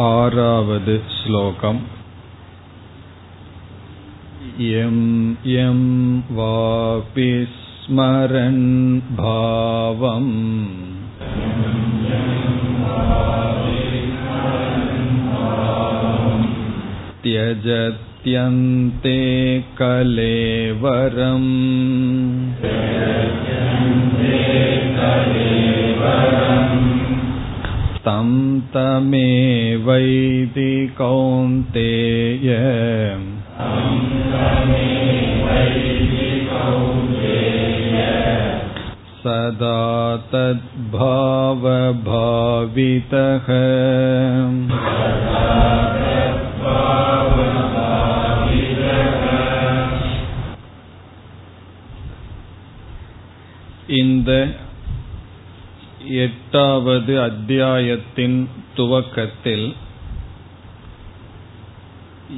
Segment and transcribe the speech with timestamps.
[0.00, 1.78] आरावद् श्लोकम्
[4.64, 4.98] यं
[5.46, 5.80] यं
[6.36, 8.62] वापि स्मरन्
[9.20, 10.30] भावम्
[17.22, 19.18] त्यजत्यन्ते
[19.80, 21.50] कलेवरम्
[28.06, 28.28] तं
[28.74, 32.48] तमेवैति कौन्तेय
[39.22, 39.78] सदा
[40.32, 41.78] तद्भावभावितः
[54.00, 54.30] இந்த
[56.07, 59.73] எட்டாவது அத்தியாயத்தின் துவக்கத்தில்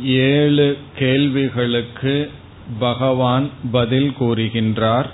[0.03, 2.31] ஏழு கேள்விகளுக்கு
[2.79, 5.09] பகவான் பதில் கூறுகின்றார்.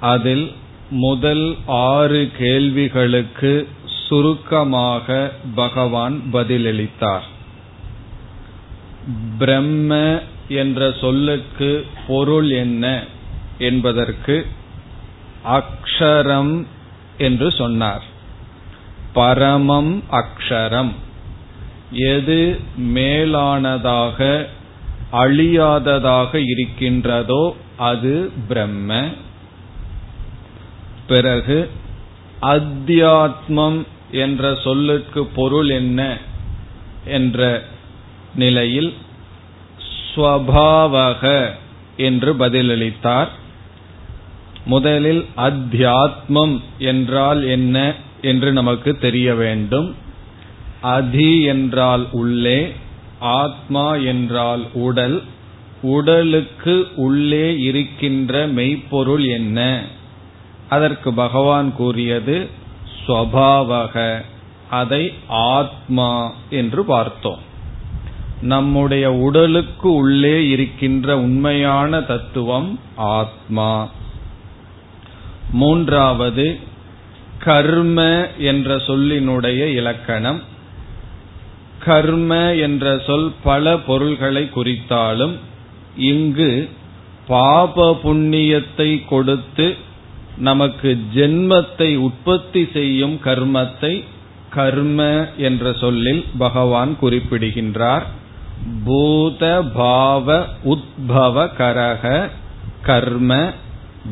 [0.00, 0.52] அதில்
[0.90, 3.68] முதல் ஆறு கேள்விகளுக்கு
[4.08, 7.22] சுருக்கமாக பகவான் பதிலளித்தார்.
[9.38, 13.04] பிரம்ம என்ற சொல்லுக்கு பொருள் என்ன
[13.58, 14.46] என்பதற்கு
[15.44, 16.66] அக்ஷரம்
[17.18, 18.02] என்று சொன்னார்.
[19.14, 20.92] பரமம் அக்ஷரம்.
[21.92, 24.46] எது மேலானதாக
[25.12, 29.08] அழியாததாக இருக்கின்றதோ அது பிரம்ம.
[31.06, 31.70] பிறகு
[32.42, 36.18] அத்தியாத்மம் என்ற சொல்லுக்கு பொருள் என்ன
[37.04, 37.62] என்ற
[38.34, 38.94] நிலையில்
[40.14, 41.50] ஸ்வபாவக
[41.96, 43.28] என்று பதிலளித்தார்.
[44.66, 49.94] முதலில் அத்தியாத்மம் என்றால் என்ன என்று நமக்கு தெரிய வேண்டும்.
[50.80, 52.72] அதி என்றால் உள்ளே
[53.18, 55.22] ஆத்மா என்றால் உடல்
[55.82, 59.82] உடலுக்கு உள்ளே இருக்கின்ற மெய்ப்பொருள் என்ன?
[60.68, 62.48] அதற்கு பகவான் கூறியது
[62.94, 64.22] ஸ்வபாவக
[64.70, 67.42] அதை ஆத்மா என்று பார்த்தோம்.
[68.40, 73.88] நம்முடைய உடலுக்கு உள்ளே இருக்கின்ற உண்மையான தத்துவம் ஆத்மா.
[75.60, 76.46] மூன்றாவது
[77.44, 78.00] கர்ம
[78.50, 80.40] என்ற சொல்லினுடைய இலக்கணம்.
[81.84, 82.30] கர்ம
[82.66, 85.34] என்ற சொல் பல பொருள்களை குறித்தாலும்
[86.10, 86.52] இங்கு
[87.26, 89.66] பாப புண்ணியத்தை கொடுத்து
[90.38, 93.94] நமக்கு ஜென்மத்தை உற்பத்தி செய்யும் கர்மத்தை
[94.50, 95.00] கர்ம
[95.38, 98.06] என்ற சொல்லில் பகவான் குறிப்பிடுகின்றார்.
[98.84, 99.42] பூத
[99.74, 100.26] பாவ
[100.72, 102.04] உத்பவ கரக
[102.82, 103.30] கர்ம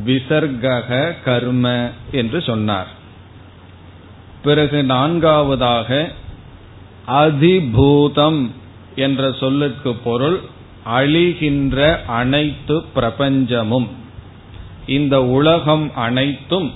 [0.06, 2.88] விசர்கக கர்ம என்று சொன்னார்.
[4.42, 6.12] பிறகு நான்காவதாக
[7.08, 8.50] அதிபூதம்
[8.96, 10.40] என்ற சொல்லுக்கு பொருள்
[10.96, 13.88] அழிகின்ற அனைத்து பிரபஞ்சமும்.
[14.86, 16.72] இந்த உலகம் அனைத்தும்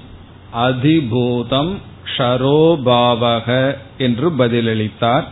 [0.55, 1.75] அதிபூதம்
[2.17, 5.25] ஷரோபாவக என்று பதிலளித்தார்.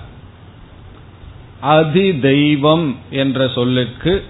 [1.62, 4.24] அதிதெய்வம் என்ற சொல்லுக்கு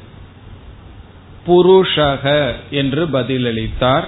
[1.46, 4.06] புருஷக என்று பதிலளித்தார்.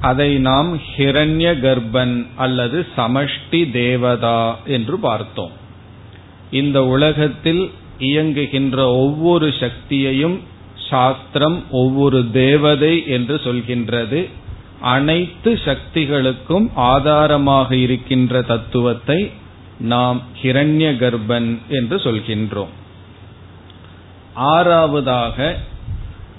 [0.00, 5.54] அதை நாம் ஹிரண்ய கர்ப்பன் அல்லது சமஷ்டி தேவதா என்று பார்த்தோம்.
[6.50, 10.40] இந்த உலகத்தில் இயங்குகின்ற ஒவ்வொரு சக்தியையும்
[10.90, 14.28] சாஸ்திரம் ஒவ்வொரு தேவதை என்று சொல்கின்றது.
[14.80, 19.30] அனைத்து சக்திகளுக்கும் ஆதாரமாக இருக்கின்ற தத்துவத்தை
[19.78, 22.72] நாம் ஹிரண்ய கர்ப்பன் என்று சொல்கின்றோம்.
[24.36, 25.56] ஆறாவதாக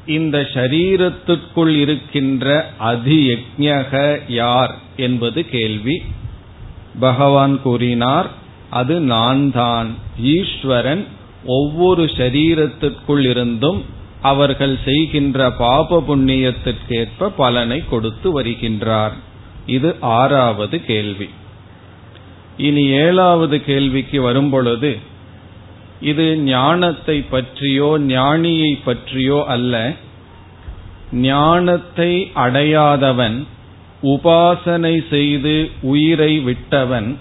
[0.07, 6.01] இந்த சரீரத்துக்குள் இருக்கின்ற அதியஜக யார் என்பது கேள்வி.
[6.99, 8.29] பகவான் கூறினார்
[8.69, 11.05] அது நான் தான் ஈஸ்வரன்
[11.45, 13.83] ஒவ்வொரு சரீரத்திற்குள் இருந்தும்
[14.21, 19.11] அவர்கள் செய்கின்ற பாப புண்ணியத்திற்கேற்ப பலனை கொடுத்து வருகின்றார்.
[19.65, 21.29] இது ஆறாவது கேள்வி.
[22.57, 24.97] இனி ஏழாவது கேள்விக்கு வரும்பொழுது
[26.01, 29.93] இது ஞானத்தை பற்றியோ ஞானியை பற்றியோ அல்ல.
[31.11, 33.37] ஞானத்தை அடையாதவன்
[34.03, 37.17] உபாசனை செய்து உயிரை விட்டவன்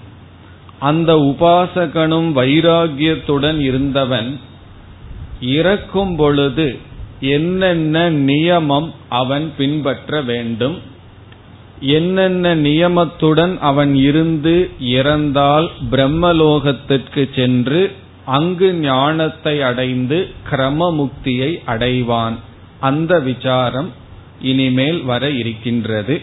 [0.79, 4.39] அந்த உபாசகனும் வைராகியத்துடன் இருந்தவன்
[5.41, 6.79] இறக்கும் பொழுது
[7.21, 10.77] என்னென்ன நியமம் அவன் பின்பற்ற வேண்டும்
[11.81, 17.83] என்னென்ன நியமத்துடன் அவன் இருந்து இறந்தால் பிரம்மலோகத்திற்கு சென்று
[18.27, 22.35] அங்கு ஞானத்தை அடைந்து கிரமமுக்தியை அடைவான்.
[22.81, 23.93] அந்த விசாரம்
[24.41, 26.23] இனிமேல் வர இருக்கின்றது.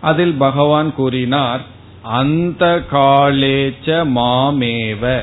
[0.00, 1.60] அதில் பகவான் கூறினார்
[2.02, 5.22] அந்த காலேச்ச மாமேவ.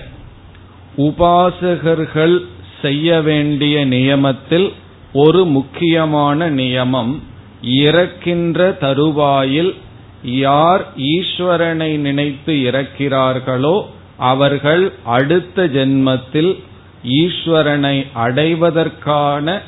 [0.98, 2.46] உபாசகர்கள்
[2.82, 4.74] செய்ய வேண்டிய நியமத்தில்
[5.14, 7.20] ஒரு முக்கியமான நியமம்
[7.62, 9.76] இறக்கின்ற தருவாயில்
[10.24, 13.86] யார் ஈஸ்வரனை நினைத்து இறக்கிறார்களோ
[14.18, 16.60] அவர்கள் அடுத்த ஜென்மத்தில்
[17.04, 19.62] ஈஸ்வரனை அடைவதற்கான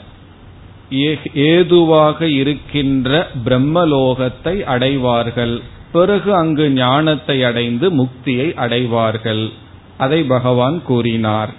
[1.33, 5.61] ஏதுவாக இருக்கின்ற பிரம்மலோகத்தை அடைவார்கள்.
[5.91, 9.51] பிறகு அங்கு ஞானத்தை அடைந்து முக்தியை அடைவார்கள்.
[9.97, 11.53] அதை பகவான் கூறினார்.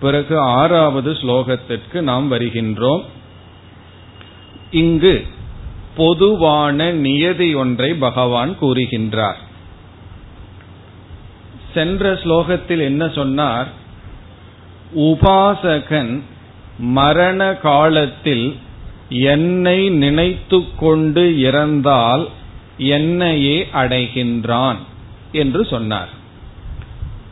[0.00, 3.02] பிறகு ஆறாவது ஸ்லோகத்திற்கு நாம் வருகின்றோம்.
[4.70, 5.26] இங்கு
[5.96, 9.48] பொதுவான நியதி ஒன்றை பகவான் கூறுகின்றார்.
[11.74, 13.68] சென்ற ஸ்லோகத்தில் என்ன சொன்னார்?
[14.96, 16.20] உபாசகன்
[16.78, 18.56] மரண காலத்தில்
[19.08, 22.28] என்னை நினைத்து கொண்டு இறந்தால்
[22.78, 24.76] என்னையே அடைகின்றான்
[25.32, 26.08] என்று சொன்னார்.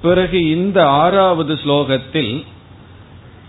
[0.02, 2.44] பிறகு இந்த ஆறாவது ஸ்லோகத்தில்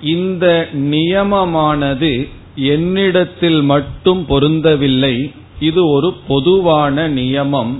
[0.01, 5.33] இந்த நியமமானது என்னிடத்தில் மட்டும் பொருந்தவில்லை.
[5.59, 7.79] இது ஒரு பொதுவான நியமம்.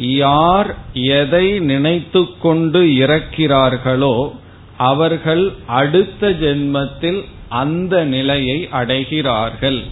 [0.00, 4.32] யார் எதை நினைத்து கொண்டு இறக்கிறார்களோ
[4.76, 9.82] அவர்கள் அடுத்த ஜென்மத்தில் அந்த நிலையை அடைகிறார்கள்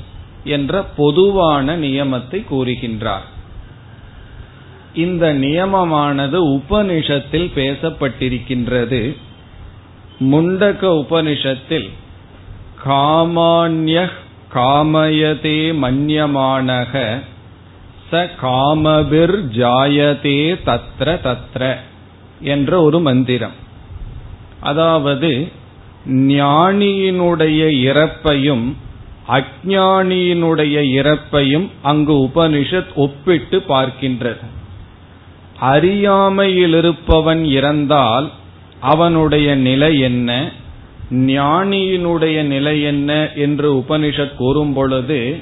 [0.44, 3.26] என்ற பொதுவான நியமத்தை கூறுகின்றார்.
[4.94, 9.16] இந்த நியமமானது உபனிஷத்தில் பேசப்பட்டிருக்கின்றது.
[10.20, 11.88] முண்டக உபனிஷத்தில்
[12.84, 14.10] காமான்ய
[14.54, 17.22] காமயதே மன்யமானக
[18.10, 21.74] ச காமபிர் ஜாயதே தத்ர தத்ர
[22.40, 23.56] என்ற ஒரு மந்திரம்.
[24.60, 25.48] அதாவது
[26.06, 28.66] ஞானியினுடைய இறப்பையும்
[29.28, 34.46] அஜானியினுடைய இறப்பையும் அங்கு உபனிஷத் ஒப்பிட்டு பார்க்கின்றது.
[35.60, 38.30] அறியாமையில் இருப்பவன் இறந்தால்
[38.80, 40.50] அவனுடைய நிலை என்ன
[41.10, 45.40] ஞானியினுடைய நிலை என்ன என்று உபனிஷத் கூறும் பொழுது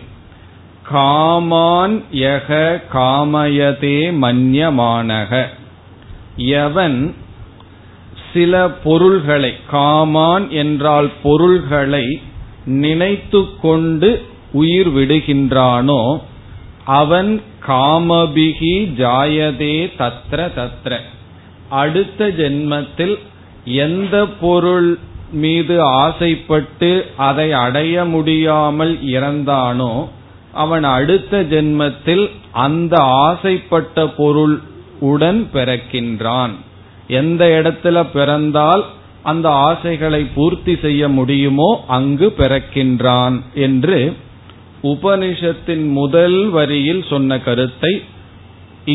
[0.92, 5.44] காமான் யக காமயதே மன்யமானக.
[6.36, 7.14] எவன்
[8.32, 12.20] சில பொருள்களை காமான் என்றால் பொருள்களை
[12.64, 16.20] நினைத்து கொண்டு உயிர் விடுகின்றானோ
[16.84, 20.96] அவன் காமபிகி ஜாயதே தத்ர தத்ர.
[21.68, 23.18] அடுத்த ஜென்மத்தில்
[23.64, 24.98] எந்த பொருள்
[25.32, 30.08] மீது ஆசைப்பட்டு அதை அடைய முடியாமல் இறந்தானோ
[30.56, 32.24] அவன் அடுத்த ஜென்மத்தில்
[32.64, 32.94] அந்த
[33.26, 34.56] ஆசைப்பட்ட பொருள்
[35.00, 36.54] உடன் பிறக்கின்றான்.
[37.20, 38.84] எந்த இடத்துல பிறந்தால்
[39.22, 43.36] அந்த ஆசைகளை பூர்த்தி செய்ய முடியுமோ அங்கு பிறக்கின்றான்
[43.66, 43.98] என்று
[44.82, 47.92] உபனிஷத்தின் முதல் வரியில் சொன்ன கருத்தை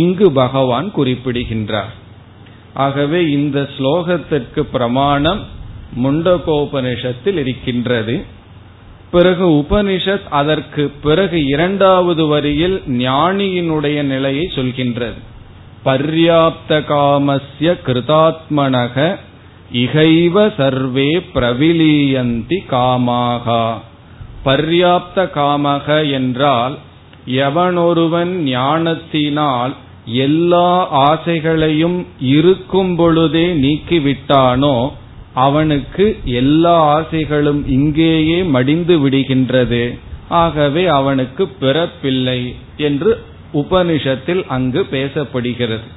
[0.01, 1.93] இங்கு பகவான் குறிப்பிடுகின்றார்.
[2.85, 5.41] ஆகவே இந்த ஸ்லோகத்திற்கு பிரமாணம்
[6.03, 8.15] முண்டகோபனிஷத்தில் இருக்கின்றது.
[9.11, 15.19] பிறகு உபனிஷத் அதற்கு பிறகு இரண்டாவது வரியில் ஞானியினுடைய நிலையை சொல்கின்றது.
[15.85, 19.17] பர்யாப்த காமஸ்ய கிருதாத்மனக
[19.71, 23.77] இகைவ சர்வே பிரவிலீயந்தி காமாகா.
[24.45, 26.77] பர்யாப்த காமக என்றால்
[27.25, 29.73] எவனொருவன் ஞானத்தினால்
[30.05, 30.69] எல்லா
[31.11, 34.91] ஆசைகளையும் இருக்கும் பொழுதே நீக்கிவிட்டானோ
[35.33, 39.97] அவனுக்கு எல்லா ஆசைகளும் இங்கேயே மடிந்து விடுகின்றது.
[40.29, 43.23] ஆகவே அவனுக்கு பிறப்பில்லை என்று
[43.53, 45.87] உபனிஷத்தில் அங்கு பேசப்படுகிறது.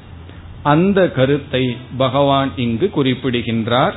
[0.62, 3.94] அந்த கருத்தை பகவான் இங்கு குறிப்பிடுகின்றார்.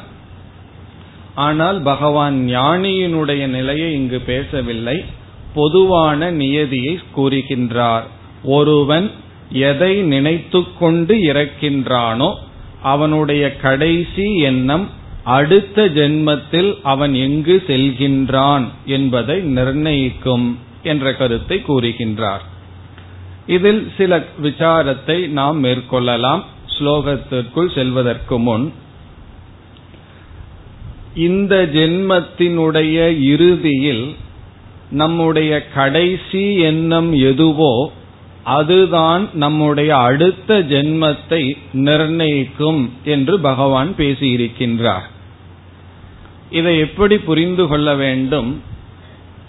[1.36, 5.06] ஆனால் பகவான் ஞானியினுடைய நிலையை இங்கு பேசவில்லை.
[5.54, 8.04] பொதுவான நியதியை கூறுகின்றார்.
[8.44, 9.12] ஒருவன்
[9.52, 12.34] எதை நினைத்து கொண்டு இறக்கின்றானோ
[12.82, 14.96] அவனுடைய கடைசி எண்ணம்
[15.36, 20.46] அடுத்த ஜென்மத்தில் அவன் எங்கு செல்கின்றான் என்பதை நிர்ணயிக்கும்
[20.84, 22.44] என்ற கருத்தை கூறுகின்றார்.
[23.48, 24.12] இதில் சில
[24.44, 26.44] விசாரத்தை நாம் மேற்கொள்ளலாம்.
[26.76, 28.66] ஸ்லோகத்திற்குள் செல்வதற்கு முன்
[31.14, 34.06] இந்த ஜென்மத்தினுடைய இறுதியில்
[34.92, 37.74] நம்முடைய கடைசி எண்ணம் எதுவோ
[38.44, 41.44] அதுதான் நம்முடைய அடுத்த ஜென்மத்தை
[41.74, 45.08] நிர்ணயிக்கும் என்று பகவான் பேசியிருக்கின்றார்.
[46.52, 48.62] இதை எப்படி புரிந்து கொள்ள வேண்டும்?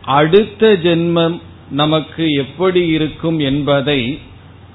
[0.04, 1.40] அடுத்த ஜென்மம்
[1.70, 4.18] நமக்கு எப்படி இருக்கும் என்பதை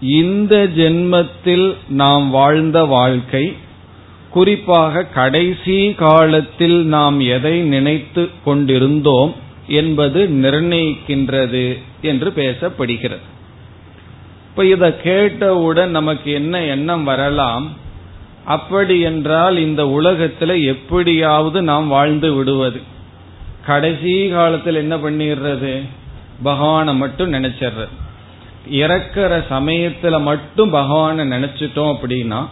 [0.01, 3.53] இந்த ஜென்மத்தில் நாம் வாழ்ந்த வாழ்க்கை
[4.29, 9.35] குறிப்பாக கடைசி காலத்தில் நாம் எதை நினைத்து கொண்டிருந்தோம்
[9.67, 13.25] என்பது நிர்ணயிக்கின்றது என்று பேசப்படுகிறது.
[14.49, 17.73] இப்ப இத கேட்டவுடன் நமக்கு என்ன எண்ணம் வரலாம்?
[18.45, 22.81] அப்படி என்றால் இந்த உலகத்துல எப்படியாவது நாம் வாழ்ந்து விடுவது.
[23.65, 25.81] கடைசி காலத்தில் என்ன பண்ணிடுறது?
[26.43, 27.93] பகவானை மட்டும் நினைச்சிடுறது.
[28.69, 32.47] இறக்கிற சமயத்துல மட்டும் பகவானை நினைச்சிட்டோம் அப்படின்னா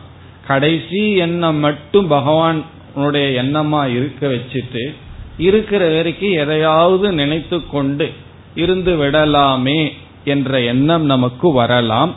[0.47, 4.95] கடைசி எண்ணம் மட்டும் பகவானுடைய எண்ணமா இருக்க வச்சுட்டு
[5.37, 8.11] இருக்கிற வரைக்கும் எதையாவது நினைத்து கொண்டு
[8.55, 9.89] இருந்து விடலாமே
[10.23, 12.15] என்ற எண்ணம் நமக்கு வரலாம்.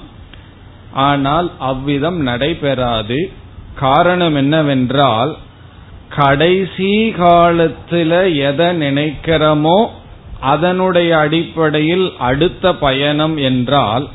[0.93, 3.33] ஆனால் அவ்விதம் நடைபெறாது.
[3.79, 5.37] காரணம் என்னவென்றால்
[6.09, 9.87] கடைசி காலத்துல எதை நினைக்கிறோமோ
[10.41, 14.09] அதனுடைய அடிப்படையில் அடுத்த பயணம் என்றால்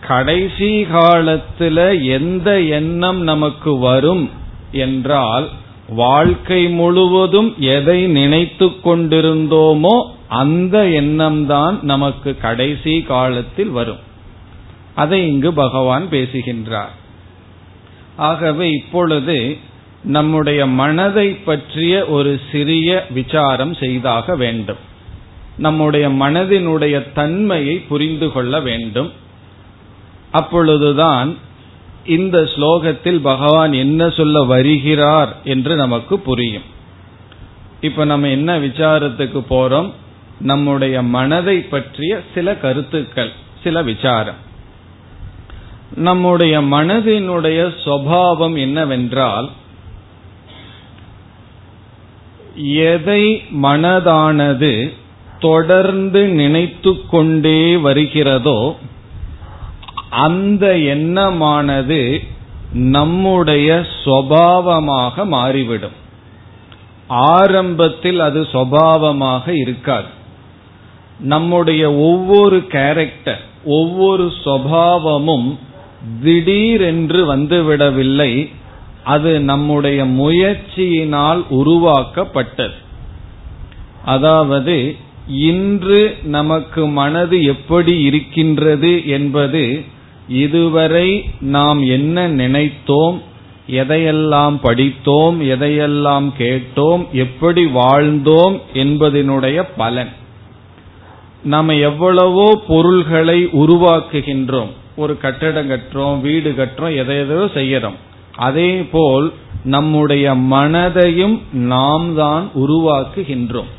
[0.00, 4.30] கடைசி காலத்துல எந்த எண்ணம் நமக்கு வரும்
[4.72, 5.48] என்றால்
[5.88, 13.98] வாழ்க்கை முழுவதும் எதை நினைத்து கொண்டிருந்தோமோ அந்த எண்ணம்தான் நமக்கு கடைசி காலத்தில் வரும்.
[14.94, 16.94] அதை இங்கு பகவான் பேசுகின்றார்.
[18.16, 19.56] ஆகவே இப்பொழுது
[20.04, 24.76] நம்முடைய மனதை பற்றிய ஒரு சிறிய விசாரம் செய்தாக வேண்டும்.
[25.56, 29.12] நம்முடைய மனதினுடைய தன்மையை புரிந்து கொள்ள வேண்டும்.
[30.30, 31.36] அப்பொழுதுதான்
[32.04, 36.72] இந்த ஸ்லோகத்தில் பகவான் என்ன சொல்ல வருகிறார் என்று நமக்கு புரியும்.
[37.80, 39.92] இப்ப நம்ம என்ன விசாரத்துக்கு போறோம்?
[40.40, 44.43] நம்முடைய மனதை பற்றிய சில கருத்துக்கள் சில விசாரம்.
[45.96, 49.50] நம்முடைய மனதினுடைய சுவாவம் என்னவென்றால்
[52.64, 54.92] எதை மனதானது
[55.40, 58.76] தொடர்ந்து நினைத்து கொண்டே வருகிறதோ
[60.10, 62.20] அந்த எண்ணமானது
[62.72, 66.02] நம்முடைய சுவாவமாக மாறிவிடும்.
[67.06, 70.06] ஆரம்பத்தில் அது சுவாவமாக இருக்காது.
[71.20, 75.58] நம்முடைய ஒவ்வொரு கேரக்டர் ஒவ்வொரு சுவாவமும்
[76.22, 78.50] திடீரென்று வந்துவிடவில்லை.
[79.04, 82.74] அது நம்முடைய முயற்சியினால் உருவாக்கப்பட்டது.
[84.04, 84.96] அதாவது
[85.28, 89.84] இன்று நமக்கு மனது எப்படி இருக்கின்றது என்பது
[90.28, 93.20] இதுவரை நாம் என்ன நினைத்தோம்
[93.70, 100.12] எதையெல்லாம் படித்தோம் எதையெல்லாம் கேட்டோம் எப்படி வாழ்ந்தோம் என்பதனுடைய பலன்.
[101.44, 104.72] நாம் எவ்வளவோ பொருள்களை உருவாக்குகின்றோம்.
[104.96, 107.96] ஒரு கட்டடம் கட்டுறோம் வீடு கட்டுறோம் எதை எதோ செய்யறோம்.
[108.36, 109.32] அதே போல்
[109.64, 113.70] நம்முடைய மனதையும் நாம் தான் உருவாக்குகின்றோம்.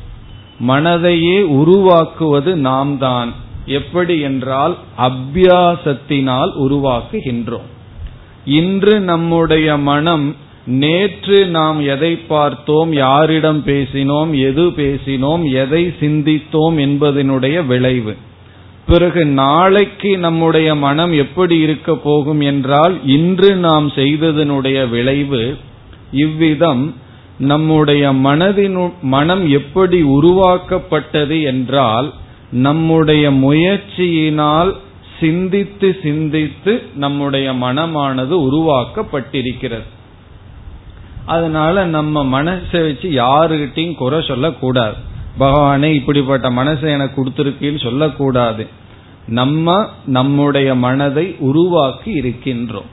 [0.68, 3.32] மனதையே உருவாக்குவது நாம் தான்.
[3.66, 7.68] எப்படி என்றால் அபியாசத்தினால் உருவாக்குகின்றோம்.
[8.44, 18.14] இன்று நம்முடைய மனம் நேற்று நாம் எதை பார்த்தோம் யாரிடம் பேசினோம் எது பேசினோம் எதை சிந்தித்தோம் என்பதனுடைய விளைவு.
[18.86, 25.56] பிறகு நாளைக்கு நம்முடைய மனம் எப்படி இருக்க போகும் என்றால் இன்று நாம் செய்ததனுடைய விளைவு
[26.12, 26.94] இவ்விதம்.
[27.38, 32.12] நம்முடைய மனதின் மனம் எப்படி உருவாக்கப்பட்டது என்றால்
[32.50, 34.72] நம்முடைய முயற்சியினால்
[35.20, 39.88] சிந்தித்து சிந்தித்து நம்முடைய மனமானது உருவாக்கப்பட்டிருக்கிறது.
[41.26, 45.14] அதனால நம்ம மனசை வச்சு யாருகிட்டையும் குறை சொல்லக்கூடாது.
[45.40, 48.66] பகவானே இப்படிப்பட்ட மனசை எனக்கு கொடுத்திருக்கீன்னு சொல்லக்கூடாது.
[49.28, 52.90] நம்ம நம்முடைய மனதை உருவாக்கி இருக்கின்றோம்.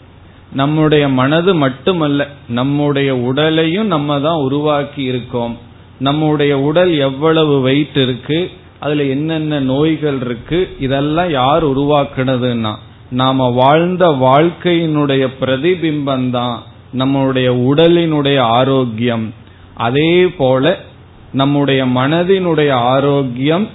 [0.54, 5.58] நம்முடைய மனது மட்டுமல்ல நம்முடைய உடலையும் நம்ம தான் உருவாக்கி இருக்கோம்.
[6.00, 12.74] நம்முடைய உடல் எவ்வளவு வெயிட் இருக்கு அதுல என்னென்ன நோய்கள் இருக்கு இதெல்லாம் யார் உருவாக்குனதுன்னா
[13.10, 19.34] நாம வாழ்ந்த வாழ்க்கையினுடைய பிரதிபிம்பம் தான் நம்முடைய உடலினுடைய ஆரோக்கியம்.
[19.76, 20.80] அதே போல
[21.34, 23.68] நம்முடைய மனதினுடைய ஆரோக்கியம்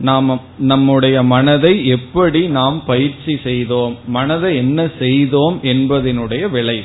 [0.00, 6.84] நாம் நம்முடைய மனதை எப்படி நாம் பயிற்சி செய்தோம் மனதை என்ன செய்தோம் என்பதனுடைய விளைவு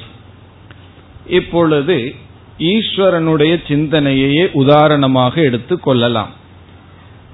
[1.27, 2.15] இப்பொழுது
[2.59, 6.29] ஈஸ்வரனுடைய சிந்தனையையே உதாரணமாக எடுத்துக் கொள்ளலாம்.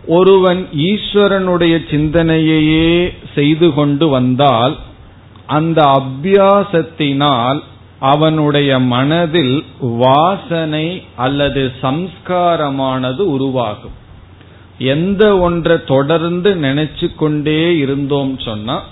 [0.05, 4.77] ஒருவன் ஈஸ்வரனுடைய சிந்தனையையே செய்து கொண்டு வந்தால்
[5.47, 7.59] அந்த அபியாசத்தினால்
[7.99, 13.91] அவனுடைய மனதில் வாசனை அல்லது சம்ஸ்காரமானது உருவாகும்.
[14.77, 18.83] எந்த ஒன்றை தொடர்ந்து நினைச்சு கொண்டே இருந்தோம் சொன்னா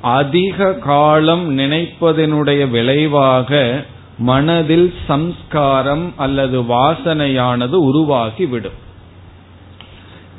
[0.00, 3.84] அதிக காலம் நினைப்பதனுடைய விளைவாக
[4.18, 8.78] மனதில் சம்ஸ்காரம் அல்லது வாசனையானது உருவாகிவிடும்.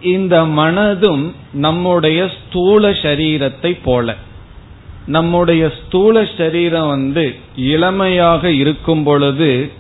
[0.01, 4.15] இந்த மனதும் நம்முடைய ஸ்தூல சரீரத்தை போல.
[5.07, 9.71] நம்முடைய ஸ்தூல சரீரம் வந்து இளமையாக இருக்கும் பொழுது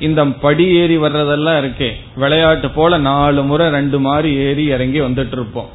[0.00, 1.90] இந்த படி ஏறி வர்றதெல்லாம் இருக்கே.
[2.16, 5.68] விளையாட்டு போல நாலு முறை ரெண்டு மாதிரி ஏறி இறங்கி வந்துட்டு இருப்போம்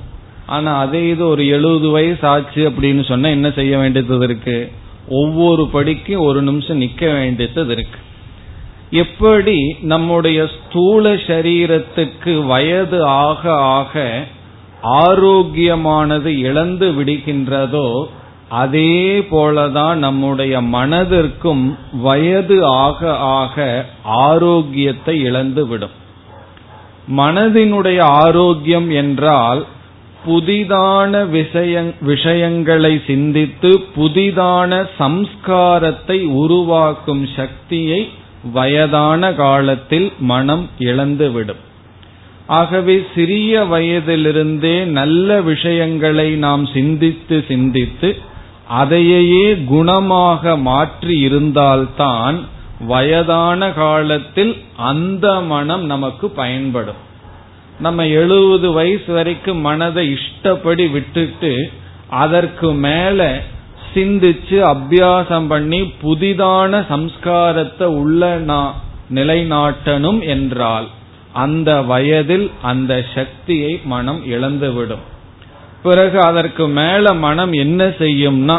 [0.46, 4.72] ஆனா அதே இது ஒரு எழுபது வயசு ஆச்சு அப்படின்னு சொன்னா என்ன செய்ய வேண்டியது இருக்கு?
[5.10, 8.00] ஒவ்வொரு படிக்கும் ஒரு நிமிஷம் நிக்க வேண்டியது இருக்கு.
[8.92, 14.24] எப்படி நம்முடைய ஸ்தூல சரீரத்துக்கு வயது ஆக ஆக
[14.82, 18.08] ஆரோக்கியமானது இழந்து விடுகின்றதோ
[18.50, 26.06] அதே போலதான் நம்முடைய மனதிற்கும் வயது ஆக ஆக ஆரோக்கியத்தை இழந்து விடும்
[27.18, 29.66] மனதினுடைய ஆரோக்கியம் என்றால்
[30.26, 31.30] புதிதான
[32.02, 38.10] விஷயங்களை சிந்தித்து புதிதான சம்ஸ்காரத்தை உருவாக்கும் சக்தியை
[38.54, 41.62] வயதான காலத்தில் மனம் இழந்துவிடும்.
[42.48, 48.18] ஆகவே சிறிய வயதிலிருந்தே நல்ல விஷயங்களை நாம் சிந்தித்து சிந்தித்து
[48.68, 52.38] அதையே குணமாக மாற்றி இருந்தால்தான்
[52.88, 57.02] வயதான காலத்தில் அந்த மனம் நமக்கு பயன்படும்.
[57.80, 61.52] நம்ம எழுபது வயசு வரைக்கும் மனதை இஷ்டப்படி விட்டுட்டு
[62.24, 63.42] அதற்கு மேல
[63.94, 68.38] சிந்திச்சு அபியாசம் பண்ணி புதிதான சம்ஸ்காரத்தை உள்ள
[69.18, 70.88] நிலைநாட்டணும் என்றால்
[71.34, 75.06] அந்த வயதில் அந்த சக்தியை மனம் இழந்துவிடும்.
[75.88, 78.58] பிறகு அதற்கு மேல மனம் என்ன செய்யும்னா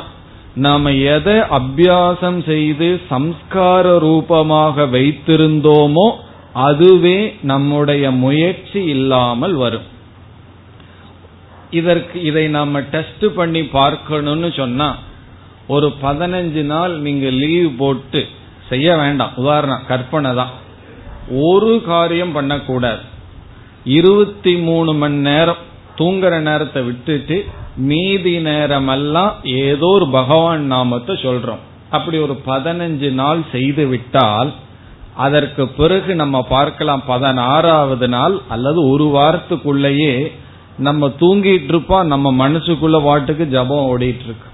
[0.66, 6.08] நாம எதை அபியாசம் செய்து சம்ஸ்கார ரூபமாக வைத்திருந்தோமோ
[6.68, 7.18] அதுவே
[7.50, 9.86] நம்முடைய முயற்சி இல்லாமல் வரும்.
[11.80, 14.88] இதற்கு இதை நாம டெஸ்ட் பண்ணி பார்க்கணும்னு சொன்னா
[15.74, 18.20] ஒரு பதினஞ்சு நாள் நீங்க லீவ் போட்டு
[18.68, 19.36] செய்ய வேண்டாம்.
[19.42, 20.52] உதாரணம் கற்பனை தான்.
[21.48, 23.02] ஒரு காரியம் பண்ணக்கூடாது.
[23.98, 25.62] இருபத்தி மூணு மணி நேரம்
[25.98, 27.36] தூங்குற நேரத்தை விட்டுட்டு
[27.76, 31.62] மீதி நேரமெல்லாம் ஏதோ ஒரு பகவான் நாமத்தை சொல்றோம்.
[31.90, 34.50] அப்படி ஒரு பதினஞ்சு நாள் செய்து விட்டால்
[35.14, 40.12] அதற்கு பிறகு நம்ம பார்க்கலாம் பதினாறாவது நாள் அல்லது ஒரு வாரத்துக்குள்ளேயே
[40.78, 44.48] நம்ம தூங்கிட்டு இருப்போம் நம்ம மனசுக்குள்ள வாட்டுக்கு ஜபம் ஓடிட்டு இருக்கு.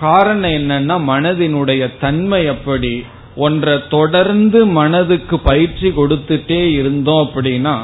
[0.00, 3.04] காரணம் என்னன்னா மனதினுடைய தன்மை எப்படி?
[3.36, 7.74] ஒன்றை தொடர்ந்து மனதுக்கு பயிற்சி கொடுத்துட்டே இருந்தோம் அப்படின்னா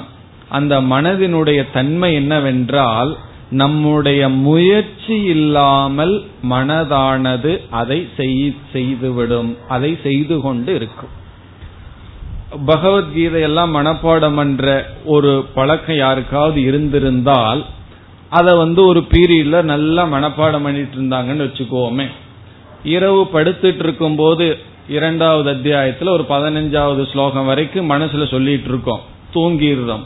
[0.49, 3.17] அந்த மனதினுடைய தன்மை என்னவென்றால்
[3.51, 8.09] நம்முடைய முயற்சி இல்லாமல் மனதானது அதை
[8.73, 9.57] செய்துவிடும்.
[9.69, 11.09] அதை செய்து கொண்டு இருக்கும்.
[12.67, 17.65] பகவத்கீதையெல்லாம் மனப்பாடம் என்ற ஒரு பழக்கம் யாருக்காவது இருந்திருந்தால்
[18.29, 22.07] அதை வந்து ஒரு பீரியட்ல நல்லா மனப்பாடம் பண்ணிட்டு இருந்தாங்கன்னு வச்சுக்கோமே.
[22.85, 29.01] இரவு படுத்துட்டு இருக்கும் போது இரண்டாவது அத்தியாயத்துல ஒரு பதினஞ்சாவது ஸ்லோகம் வரைக்கும் மனசுல சொல்லிட்டு இருக்கோம்.
[29.35, 30.03] தூங்கிடுறோம்.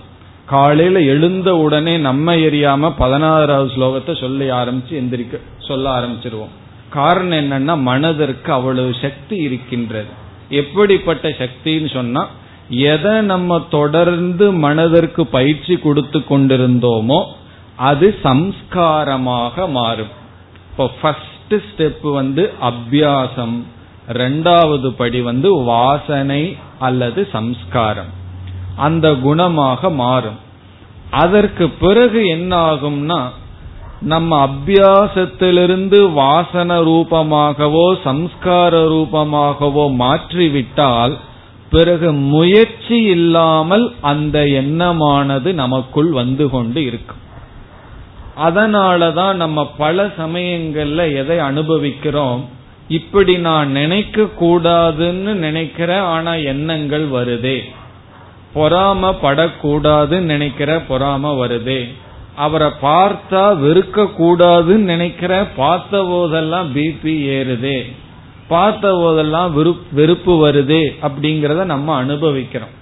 [0.52, 6.54] காலையில எழுந்த உடனே நம்ம எரியாம பதினாறாவது ஸ்லோகத்தை சொல்லி ஆரம்பிச்சு எந்திரிக்க சொல்ல ஆரம்பிச்சிருவோம்.
[6.90, 10.12] காரணம் என்னன்னா மனதிற்கு அவ்வளவு சக்தி இருக்கின்றது.
[10.60, 12.22] எப்படிப்பட்ட சக்தின்னு சொன்னா
[12.68, 17.20] எதை நம்ம தொடர்ந்து மனதிற்கு பயிற்சி கொடுத்து கொண்டிருந்தோமோ
[17.90, 20.12] அது சம்ஸ்காரமாக மாறும்.
[20.70, 23.56] இப்போ ஃபர்ஸ்ட் ஸ்டெப் வந்து அபியாசம்.
[24.22, 26.42] ரெண்டாவது படி வந்து வாசனை
[26.78, 28.18] அல்லது சம்ஸ்காரம்.
[28.76, 30.38] அந்த குணமாக மாறும்.
[31.10, 33.28] அதற்கு பிறகு என்ன ஆகும்னா
[34.00, 41.16] நம்ம அபியாசத்திலிருந்து வாசன ரூபமாகவோ சம்ஸ்கார ரூபமாகவோ மாற்றிவிட்டால்
[41.70, 47.18] பிறகு முயற்சி இல்லாமல் அந்த எண்ணமானது நமக்குள் வந்து கொண்டு இருக்கும்.
[48.36, 52.48] அதனாலதான் நம்ம பல சமயங்கள்ல எதை அனுபவிக்கிறோம்.
[52.88, 57.58] இப்படி நான் நினைக்க கூடாதுன்னு நினைக்கிறேன் ஆனா எண்ணங்கள் வருதே.
[58.54, 61.80] பொறாமப்படக்கூடாதுன்னு நினைக்கிற பொறாம வருதே.
[62.36, 67.92] அவரை பார்த்தா வெறுக்க கூடாதுன்னு நினைக்கிற பார்த்த போதெல்லாம் பிபி ஏறுதே.
[68.48, 69.54] பார்த்த போதெல்லாம்
[69.92, 72.74] வெறுப்பு வருது அப்படிங்கறத நம்ம அனுபவிக்கிறோம்.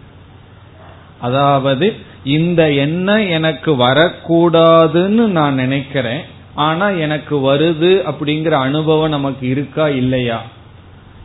[1.21, 1.87] அதாவது
[2.25, 6.23] இந்த எண்ணம் எனக்கு வரக்கூடாதுன்னு நான் நினைக்கிறேன்.
[6.55, 10.43] ஆனா எனக்கு வருது அப்படிங்கிற அனுபவம் நமக்கு இருக்கா இல்லையா?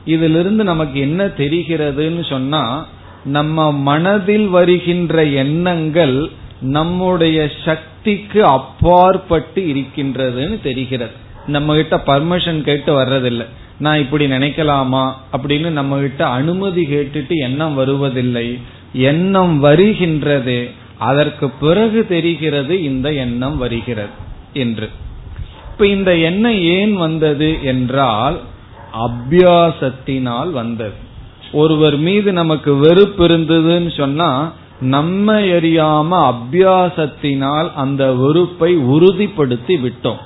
[0.06, 2.86] இதிலிருந்து நமக்கு என்ன தெரிகிறதுன்னு சொன்னா
[3.26, 6.30] நம்ம மனதில் வருகின்ற எண்ணங்கள்
[6.62, 11.12] நம்முடைய சக்திக்கு அப்பாற்பட்டு இருக்கின்றதுன்னு தெரிகிறது.
[11.48, 13.46] நம்ம கிட்ட பர்மிஷன் கேட்டு வர்றதில்லை.
[13.80, 15.12] நான் இப்படி நினைக்கலாமா?
[15.38, 18.60] அப்படின்னு நம்ம கிட்ட அனுமதி கேட்டுட்டு எண்ணம் வருவதில்லை.
[18.94, 20.70] எண்ணம் வருகின்றது.
[20.98, 24.10] அதற்கு பிறகு தெரிகிறது இந்த எண்ணம் வருகிறது
[24.54, 24.90] என்று.
[25.72, 28.40] இப்ப இந்த எண்ணம் ஏன் வந்தது என்றால்
[28.94, 31.03] அபியாசத்தினால் வந்தது.
[31.54, 34.30] ஒருவர் மீது நமக்கு வெறுப்பு இருந்ததுன்னு சொன்னா
[34.80, 40.22] நம்ம எறியாம அபியாசத்தினால் அந்த வெறுப்பை உறுதிப்படுத்தி விட்டோம்.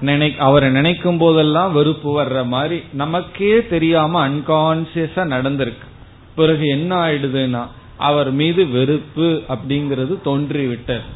[0.00, 5.86] நினை அவரை நினைக்கும் போதெல்லாம் வெறுப்பு வர்ற மாதிரி நமக்கே தெரியாம அன்கான்சியஸா நடந்திருக்கு.
[6.34, 7.62] பிறகு என்ன ஆயிடுதுன்னா
[7.96, 11.06] அவர் மீது வெறுப்பு அப்படிங்கிறது தோன்றிவிட்டது.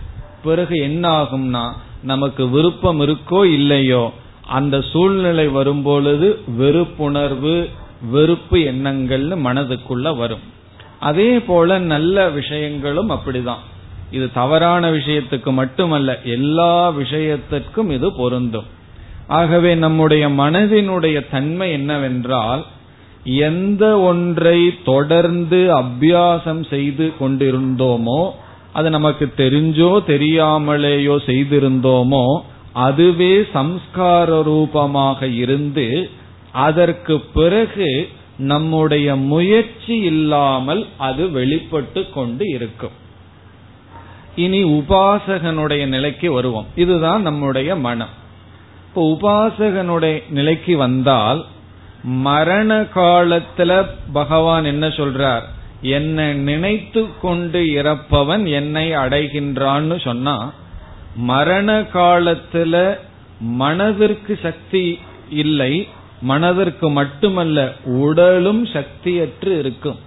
[0.43, 1.65] பிறகு என்ன ஆகும்னா
[2.03, 4.05] நமக்கு விருப்பம் இருக்கோ இல்லையோ
[4.49, 7.57] அந்த சூழ்நிலை வரும்பொழுது வெறுப்புணர்வு
[8.03, 10.41] வெறுப்பு எண்ணங்கள்னு மனதுக்குள்ள வரும்.
[11.01, 13.63] அதே போல நல்ல விஷயங்களும் அப்படிதான்.
[14.11, 18.65] இது தவறான விஷயத்துக்கு மட்டுமல்ல எல்லா விஷயத்திற்கும் இது பொருந்தும்.
[19.27, 22.65] ஆகவே நம்முடைய மனதினுடைய தன்மை என்னவென்றால்
[23.25, 28.31] எந்த ஒன்றை தொடர்ந்து அபியாசம் செய்து கொண்டிருந்தோமோ
[28.73, 32.41] அது நமக்கு தெரிஞ்சோ தெரியாமலேயோ செய்திருந்தோமோ
[32.73, 36.11] அதுவே சம்ஸ்கார ரூபமாக இருந்து
[36.57, 42.95] அதற்கு பிறகு நம்முடைய முயற்சி இல்லாமல் அது வெளிப்பட்டு கொண்டு இருக்கும்.
[44.37, 46.67] இனி உபாசகனுடைய நிலைக்கு வருவோம்.
[46.77, 48.15] இதுதான் நம்முடைய மனம்.
[48.89, 51.45] இப்போ உபாசகனுடைய நிலைக்கு வந்தால்
[52.05, 55.45] மரண காலத்துல பகவான் என்ன சொல்றார்?
[55.81, 60.53] என்னை நினைத்து கொண்டு இறப்பவன் என்னை அடைகின்றான்னு சொன்னா
[61.17, 62.99] மரண காலத்துல
[63.41, 64.99] மனதிற்கு சக்தி
[65.31, 65.89] இல்லை
[66.23, 69.99] மனதிற்கு மட்டுமல்ல உடலும் சக்தியற்று இருக்கும்.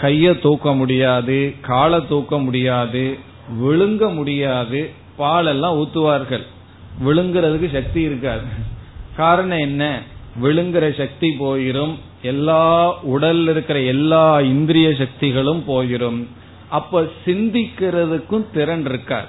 [0.00, 3.18] கைய தூக்க முடியாது காலை தூக்க முடியாது
[3.62, 6.42] விழுங்க முடியாது பாலெல்லாம் ஊத்துவார்கள்.
[7.04, 8.42] விழுங்குறதுக்கு சக்தி இருக்காது.
[9.16, 10.02] காரணம் என்ன?
[10.42, 16.26] விழுங்குற சக்தி போயிரும் எல்லா உடல்ல இருக்கிற எல்லா இந்திரிய சக்திகளும் போயிரும்.
[16.68, 19.26] அப்ப சிந்திக்கிறதுக்கும் திறன் இருக்காது.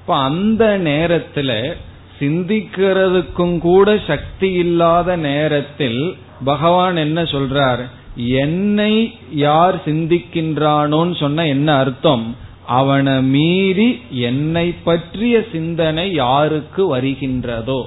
[0.00, 1.76] இப்ப அந்த நேரத்துல
[2.22, 7.82] சிந்திக்கிறதுக்கும் கூட சக்தி இல்லாத நேரத்தில் பகவான் என்ன சொல்றார்?
[8.16, 12.36] என்னை யார் சிந்திக்கின்றானோன்னு சொன்ன என்ன அர்த்தம்?
[12.66, 17.80] அவனை மீறி என்னை பற்றிய சிந்தனை யாருக்கு வருகின்றதோ?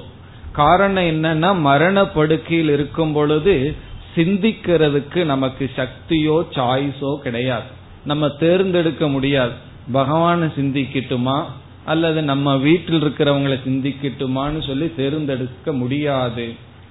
[0.52, 3.74] காரணம் என்னன்னா மரண படுக்கையில் இருக்கும் பொழுது
[4.16, 7.70] சிந்திக்கிறதுக்கு நமக்கு சக்தியோ சாய்ஸோ கிடையாது.
[8.04, 9.52] நம்ம தேர்ந்தெடுக்க முடியாது.
[9.94, 11.44] பகவான சிந்திக்கட்டுமா?
[11.86, 16.46] அல்லது நம்ம வீட்டில் இருக்கிறவங்களை சிந்திக்கட்டுமான்னு சொல்லி தேர்ந்தெடுக்க முடியாது.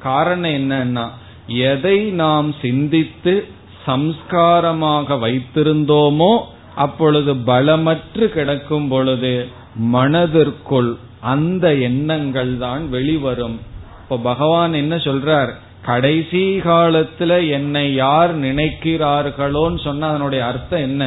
[0.07, 1.05] காரணம் என்னன்னா
[1.69, 3.33] எதை நாம் சிந்தித்து
[3.87, 6.33] சம்ஸ்காரமாக வைத்திருந்தோமோ
[6.75, 9.33] அப்பொழுது பலமற்று கிடக்கும் பொழுது
[9.93, 10.91] மனதிற்குள்
[11.33, 13.57] அந்த எண்ணங்கள் தான் வெளிவரும்.
[14.03, 15.51] இப்ப பகவான் என்ன சொல்றார்?
[15.81, 21.03] கடைசி காலத்துல என்னை யார் நினைக்கிறார்களோன்னு சொன்ன அதனுடைய அர்த்தம் என்ன?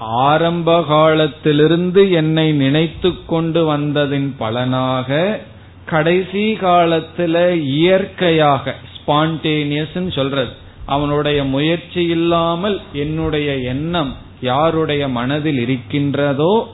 [0.00, 5.40] ஆரம்ப காலத்திலிருந்து என்னை நினைத்து கொண்டு வந்ததின் பலனாக
[5.86, 10.50] கடைசி காலத்துல இயற்கையாக ஸ்பான்டேனியஸ் சொல்றது.
[10.86, 16.68] அவனுடைய முயற்சி இல்லாமல் என்னுடைய எண்ணம் யாருடைய மனதில் இருக்கின்றதோ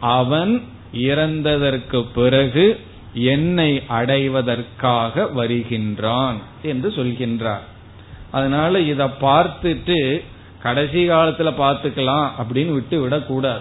[0.00, 0.62] அவன்
[0.94, 2.80] இறந்ததற்கு பிறகு
[3.14, 7.64] என்னை அடைவதற்காக வருகின்றான் என்று சொல்கின்றார்.
[8.30, 10.22] அதனால இத பார்த்துட்டு
[10.62, 13.60] கடைசி காலத்துல பாத்துக்கலாம் அப்படின்னு விட்டு விடக்கூடாது.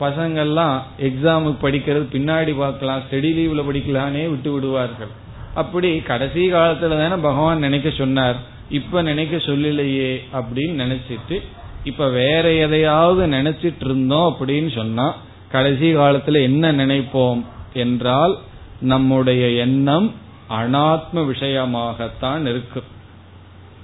[0.00, 5.12] பசங்கள்லாம் எக்ஸாமுக்கு படிக்கிறது பின்னாடி பார்க்கலாம் ஸ்டடி லீவ்ல படிக்கலானே விட்டு விடுவார்கள்.
[5.54, 8.36] அப்படி கடைசி காலத்துல தானே பகவான் நினைக்க சொன்னார்.
[8.70, 11.42] இப்ப நினைக்க சொல்லலையே அப்படின்னு நினைச்சிட்டு
[11.84, 15.16] இப்ப வேற எதையாவது நினைச்சிட்டு இருந்தோம் அப்படின்னு சொன்னா
[15.50, 18.38] கடைசி காலத்துல என்ன நினைப்போம் என்றால்
[18.80, 20.12] நம்முடைய எண்ணம்
[20.50, 22.98] அனாத்ம விஷயமாகத்தான் இருக்கும்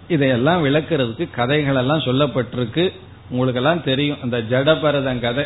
[0.09, 2.93] இதையெல்லாம் விளக்குறதுக்கு கதைகள் எல்லாம் சொல்லப்பட்டிருக்கு.
[3.31, 4.17] உங்களுக்கு எல்லாம் தெரியும்.
[4.23, 5.45] அந்த ஜடபரதன் கதை.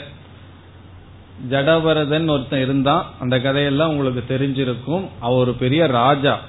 [1.51, 3.07] ஜடபரதன் ஒருத்தன் இருந்தான்.
[3.21, 5.05] அந்த கதையெல்லாம் உங்களுக்கு தெரிஞ்சிருக்கும்.
[5.21, 6.41] அவர் ஒரு பெரிய ராஜா.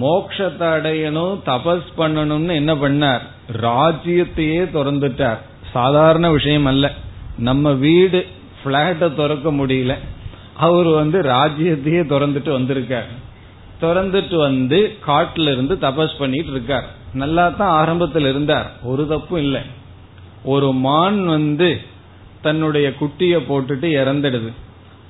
[0.00, 3.20] மோக்ஷத்தை அடையணும் தபஸ் பண்ணணும்னு என்ன பண்ணார்?
[3.60, 5.38] ராஜ்யத்தையே திறந்துட்டார்.
[5.72, 6.92] சாதாரண விஷயம் அல்ல.
[7.38, 8.26] நம்ம வீடு
[8.64, 9.94] பிளாட்டை திறக்க முடியல.
[10.56, 13.24] அவர் வந்து ராஜ்யத்தையே திறந்துட்டு வந்திருக்கார்.
[13.80, 16.84] திறந்துட்டு வந்து காட்டுல இருந்து தபஸ் பண்ணிட்டு இருக்கார்.
[17.12, 18.70] நல்லா தான் ஆரம்பத்தில் இருந்தார்.
[18.82, 19.60] ஒரு தப்பும் இல்லை.
[20.44, 21.80] ஒரு மான் வந்து
[22.42, 24.52] தன்னுடைய குட்டிய போட்டுட்டு இறந்துடுது.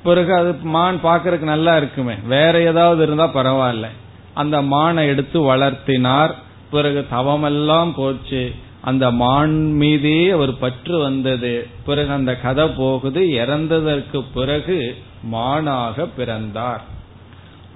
[0.02, 2.14] பிறகு அது மான் பாக்குறதுக்கு நல்லா இருக்குமே.
[2.28, 3.86] வேற ஏதாவது இருந்தா பரவாயில்ல.
[4.34, 6.34] அந்த மானை எடுத்து வளர்த்தினார்.
[6.70, 8.54] பிறகு தவமெல்லாம் போச்சு.
[8.80, 11.66] அந்த மான் மீதே அவர் பற்று வந்தது.
[11.86, 13.20] பிறகு அந்த கதை போகுது.
[13.20, 16.94] இறந்ததற்கு பிறகு மானாக பிறந்தார்.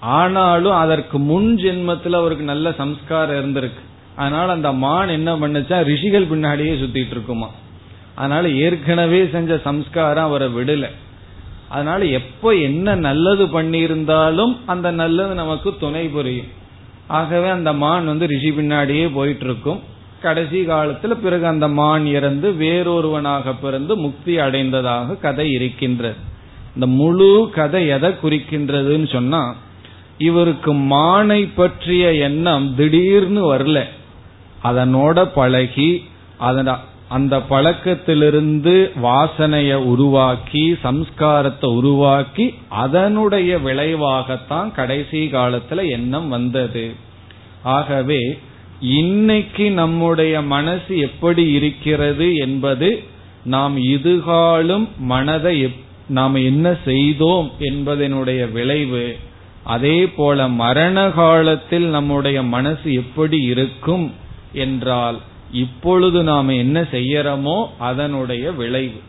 [0.01, 3.81] ஆனாலும் அதற்கு முன் ஜென்மத்தில் அவருக்கு நல்ல சம்ஸ்காரம் இருந்திருக்கு.
[4.17, 7.51] அதனால அந்த மான் என்ன பண்ணுச்சா ரிஷிகள் பின்னாடியே சுத்திட்டு இருக்குமா.
[8.15, 10.87] அதனால ஏற்கனவே செஞ்ச சம்ஸ்காரம் அவரை விடல.
[11.69, 16.47] அதனால எப்ப என்ன நல்லது பண்ணியிருந்தாலும் அந்த நல்லது நமக்கு துணை புரியும்.
[17.07, 19.81] ஆகவே அந்த மான் வந்து ரிஷி பின்னாடியே போயிட்டு இருக்கும்
[20.21, 26.17] கடைசி காலத்துல பிறகு அந்த மான் இறந்து வேறொருவனாக பிறந்து முக்தி அடைந்ததாக கதை இருக்கின்றது.
[26.75, 29.57] இந்த முழு கதை எதை குறிக்கின்றதுன்னு சொன்னா
[30.21, 33.79] இவருக்கு மானை பற்றிய எண்ணம் திடீர்னு வரல.
[34.65, 35.91] அதனோட பழகி
[37.09, 46.85] அந்த பழக்கத்திலிருந்து வாசனைய உருவாக்கி சம்ஸ்காரத்தை உருவாக்கி அதனுடைய விளைவாகத்தான் கடைசி காலத்துல எண்ணம் வந்தது.
[47.63, 48.21] ஆகவே
[48.81, 52.91] இன்னைக்கு நம்முடைய மனசு எப்படி இருக்கிறது என்பது
[53.45, 55.57] நாம் இதுகாலும் மனதை
[56.09, 59.05] நாம் என்ன செய்தோம் என்பதனுடைய விளைவு.
[59.65, 64.13] அதே போல மரண காலத்தில் நம்முடைய மனசு எப்படி இருக்கும்
[64.53, 65.19] என்றால்
[65.53, 69.01] இப்பொழுது நாம என்ன செய்யறோமோ அதனுடைய விளைவு.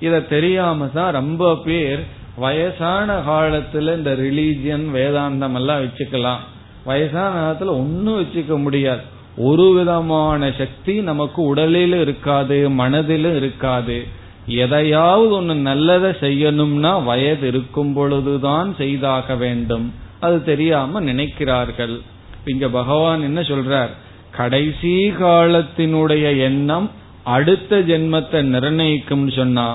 [0.00, 2.04] இத தெரியாம தான் ரொம்ப பேர்
[2.36, 6.38] வயசான காலத்துல இந்த ரிலீஜியன் வேதாந்தம் எல்லாம் வச்சுக்கலாம்.
[6.84, 9.00] வயசான காலத்துல ஒன்னும் வச்சுக்க முடியாது.
[9.36, 14.06] ஒரு விதமான சக்தி நமக்கு உடலிலும் இருக்காது மனதிலும் இருக்காது.
[14.46, 19.86] எதையாவது ஒன்று நல்லதை செய்யணும்னா வயது இருக்கும் பொழுதுதான் செய்தாக வேண்டும்.
[20.20, 21.96] அது தெரியாம நினைக்கிறார்கள்.
[22.44, 23.92] இங்க பகவான் என்ன சொல்றார்?
[24.30, 26.88] கடைசி காலத்தினுடைய எண்ணம்
[27.24, 29.68] அடுத்த ஜென்மத்தை நிர்ணயிக்கும் சொன்னா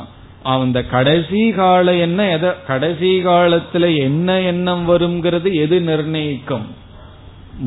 [0.43, 6.65] அந்த கடைசி கால என்ன எதை கடைசி காலத்துல என்ன எண்ணம் வருங்கிறது எது நிர்ணயிக்கும்?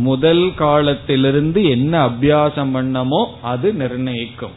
[0.06, 4.56] முதல் காலத்திலிருந்து என்ன அபியாசம் பண்ணமோ அது நிர்ணயிக்கும்.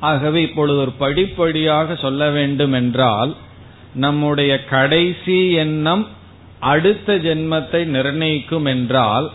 [0.00, 3.32] ஆகவே இப்பொழுது ஒரு படிப்படியாக சொல்ல வேண்டும் என்றால்
[3.94, 6.06] நம்முடைய கடைசி எண்ணம்
[6.58, 9.26] அடுத்த ஜென்மத்தை நிர்ணயிக்கும் என்றால்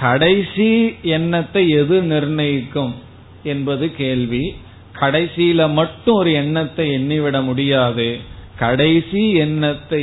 [0.00, 2.94] கடைசி எண்ணத்தை எது நிர்ணயிக்கும்
[3.42, 4.44] என்பது கேள்வி.
[5.00, 8.08] கடைசியில மட்டும் ஒரு எண்ணத்தை எண்ணிவிட முடியாது.
[8.58, 10.02] கடைசி எண்ணத்தை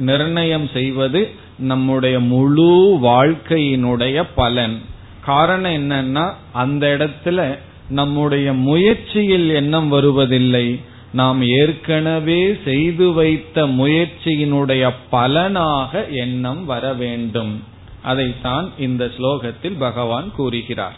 [0.00, 1.20] நிர்ணயம் செய்வது
[1.58, 4.76] நம்முடைய முழு வாழ்க்கையினுடைய பலன்.
[5.24, 10.80] காரணம் என்னன்னா அந்த இடத்துல நம்முடைய முயற்சியில் எண்ணம் வருவதில்லை.
[11.12, 17.62] நாம் ஏற்கனவே செய்து வைத்த முயற்சியினுடைய பலனாக எண்ணம் வர வேண்டும்.
[18.02, 20.96] அதைத்தான் இந்த ஸ்லோகத்தில் பகவான் கூறுகிறார்.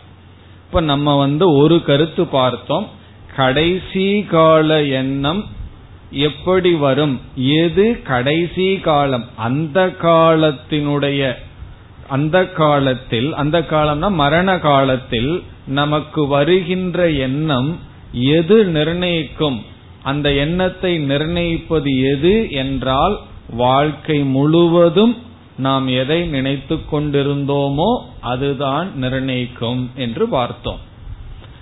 [0.66, 2.88] இப்ப நம்ம வந்து ஒரு கருத்து பார்த்தோம்.
[3.36, 5.44] கடைசி கால எண்ணம்
[6.10, 7.20] எப்படி வரும்?
[7.36, 9.24] எது கடைசி காலம்?
[9.36, 11.34] அந்த காலத்தினுடைய
[12.08, 17.78] அந்த காலத்தில் அந்த காலம்னா மரண காலத்தில் நமக்கு வருகின்ற எண்ணம்
[18.12, 19.58] எது நிர்ணயிக்கும்?
[20.02, 23.18] அந்த எண்ணத்தை நிர்ணயிப்பது எது என்றால்
[23.50, 25.16] வாழ்க்கை முழுவதும்
[25.58, 27.90] நாம் எதை நினைத்து கொண்டிருந்தோமோ
[28.20, 30.78] அதுதான் நிர்ணயிக்கும் என்று பார்த்தோம்.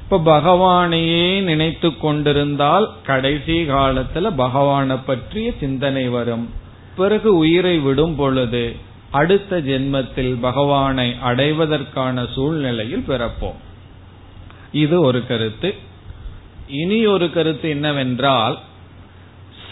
[0.02, 6.48] இப்ப பகவானையே நினைத்து கொண்டிருந்தால் கடைசி காலத்துல பகவானை பற்றிய சிந்தனை வரும்.
[6.96, 8.76] பிறகு உயிரை விடும் பொழுது
[9.10, 13.54] அடுத்த ஜென்மத்தில் பகவானை அடைவதற்கான சூழ்நிலையில் பிறப்போம்.
[14.72, 15.74] இது ஒரு கருத்து.
[16.68, 18.58] இனி ஒரு கருத்து என்னவென்றால்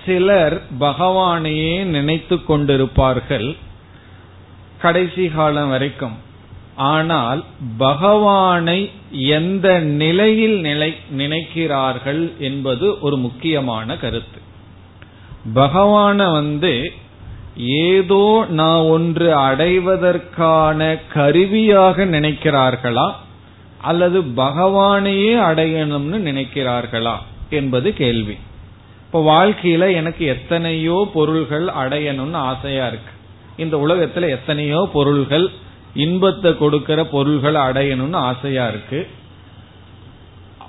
[0.04, 3.56] சிலர் பகவானையே நினைத்து கொண்டிருப்பார்கள்
[4.78, 6.16] கடைசி காலம் வரைக்கும்.
[6.76, 7.44] ஆனால்
[7.76, 14.38] பகவானை எந்த நிலையில் நிலை நினைக்கிறார்கள் என்பது ஒரு முக்கியமான கருத்து.
[15.54, 16.92] பகவான வந்து
[17.56, 23.12] ஏதோ நான் ஒன்று அடைவதற்கான கருவியாக நினைக்கிறார்களா?
[23.80, 27.16] அல்லது பகவானையே அடையணும்னு நினைக்கிறார்களா?
[27.50, 28.36] என்பது கேள்வி.
[29.06, 33.12] இப்ப வாழ்க்கையில எனக்கு எத்தனையோ பொருள்கள் அடையணும்னு ஆசையா இருக்கு.
[33.56, 35.50] இந்த உலகத்துல எத்தனையோ பொருள்கள்
[35.94, 39.08] இன்பத்தை கொடுக்கிற பொருள்களை அடையணும்னு ஆசையா இருக்கு.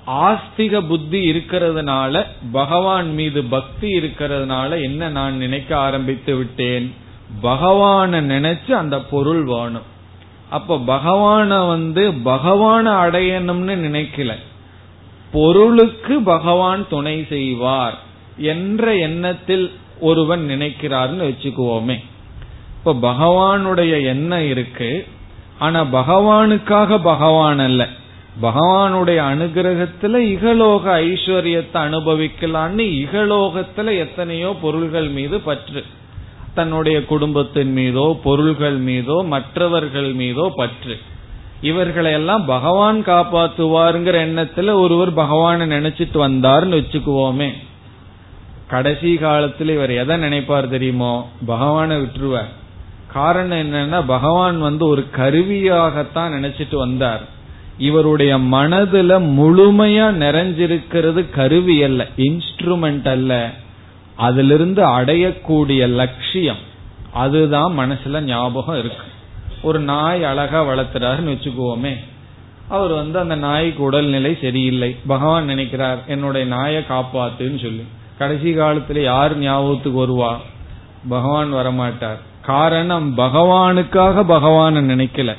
[0.07, 6.93] ஆஸ்திக புத்தி இருக்கிறதுனால பகவான் மீது பக்தி இருக்கிறதுனால என்ன நான் நினைக்க ஆரம்பித்து விட்டேன்?
[7.43, 9.93] பகவான நினைச்சு அந்த பொருள் வேணும்.
[10.49, 14.35] அப்ப பகவான வந்து பகவான அடையணும்னு நினைக்கல.
[15.31, 17.97] பொருளுக்கு பகவான் துணை செய்வார்
[18.37, 22.03] என்ற எண்ணத்தில் ஒருவன் நினைக்கிறார்னு வச்சுக்குவோமே.
[22.77, 25.07] இப்ப பகவானுடைய எண்ணம் இருக்கு.
[25.59, 27.87] ஆனா பகவானுக்காக பகவான் அல்ல.
[28.41, 35.83] பகவானுடைய அனுகிரகத்துல இகலோக ஐஸ்வர்யத்தை அனுபவிக்கலான்னு இகலோகத்துல எத்தனையோ பொருள்கள் மீது பற்று.
[36.53, 40.97] தன்னுடைய குடும்பத்தின் மீதோ பொருள்கள் மீதோ மற்றவர்கள் மீதோ பற்று.
[41.61, 47.51] இவர்களை எல்லாம் பகவான் காப்பாத்துவாருங்கிற எண்ணத்துல ஒருவர் பகவானை நினைச்சிட்டு வந்தார்னு வச்சுக்குவோமே.
[48.67, 51.29] கடைசி காலத்துல இவர் எதை நினைப்பார் தெரியுமோ?
[51.47, 52.53] பகவான விட்டுருவார்.
[53.13, 57.33] காரணம் என்னன்னா பகவான் வந்து ஒரு கருவியாகத்தான் நினைச்சிட்டு வந்தார்.
[57.77, 63.51] இவருடைய மனதுல முழுமையா நிறைஞ்சிருக்கிறது கருவி அல்ல இன்ஸ்ட்ருமெண்ட் அல்ல.
[64.15, 66.73] அதிலிருந்து அடையக்கூடிய லட்சியம்
[67.13, 69.07] அதுதான் மனசுல ஞாபகம் இருக்கு.
[69.61, 71.97] ஒரு நாய் அழகா வளர்த்துறாருன்னு வச்சுக்குவோமே
[72.67, 74.95] அவர் வந்து அந்த நாய்க்கு உடல்நிலை சரியில்லை.
[75.07, 77.83] பகவான் நினைக்கிறார் என்னுடைய நாயை காப்பாத்துன்னு சொல்லி.
[78.17, 80.35] கடைசி காலத்துல யார் ஞாபகத்துக்கு வருவா?
[81.09, 82.19] பகவான் வரமாட்டார்.
[82.41, 85.35] காரணம் பகவானுக்காக பகவான நினைக்கல.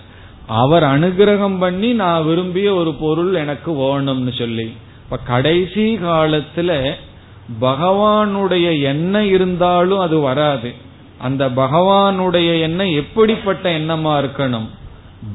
[0.47, 4.73] அவர் அனுகிரகம் பண்ணி நான் விரும்பிய ஒரு பொருள் எனக்கு வேணும்னு சொல்லி.
[5.05, 6.93] இப்ப கடைசி காலத்துல
[7.61, 10.73] பகவானுடைய எண்ணம் இருந்தாலும் அது வராது.
[11.19, 14.69] அந்த பகவானுடைய எண்ணம் எப்படிப்பட்ட எண்ணமா இருக்கணும்?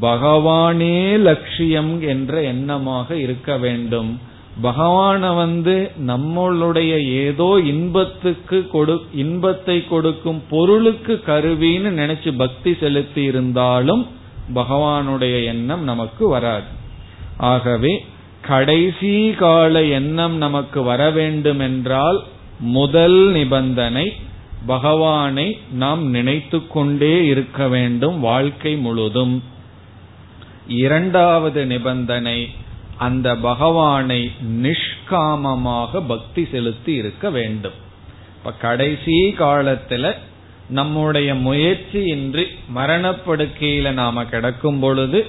[0.02, 4.20] பகவானே லட்சியம் என்ற எண்ணமாக இருக்க வேண்டும்.
[4.64, 14.08] பகவான வந்து நம்மளுடைய ஏதோ இன்பத்துக்கு கொடு இன்பத்தை கொடுக்கும் பொருளுக்கு கருவின்னு நினைச்சு பக்தி செலுத்தி இருந்தாலும்
[14.56, 16.80] பகவானுடைய எண்ணம் நமக்கு வராது.
[17.38, 18.06] ஆகவே
[18.42, 22.24] கடைசி கால எண்ணம் நமக்கு வர வேண்டும் என்றால்
[22.60, 24.14] முதல் நிபந்தனை
[24.66, 29.44] பகவானை நாம் நினைத்து கொண்டே இருக்க வேண்டும் வாழ்க்கை முழுதும்.
[30.68, 32.50] இரண்டாவது நிபந்தனை
[32.98, 37.74] அந்த பகவானை நிஷ்காமமாக பக்தி செலுத்தி இருக்க வேண்டும்.
[38.38, 40.14] இப்ப கடைசி காலத்துல
[40.72, 45.20] நம்முடைய முயற்சியின்றி மரணப்படுக்கையில நாம கிடக்கும் பொழுது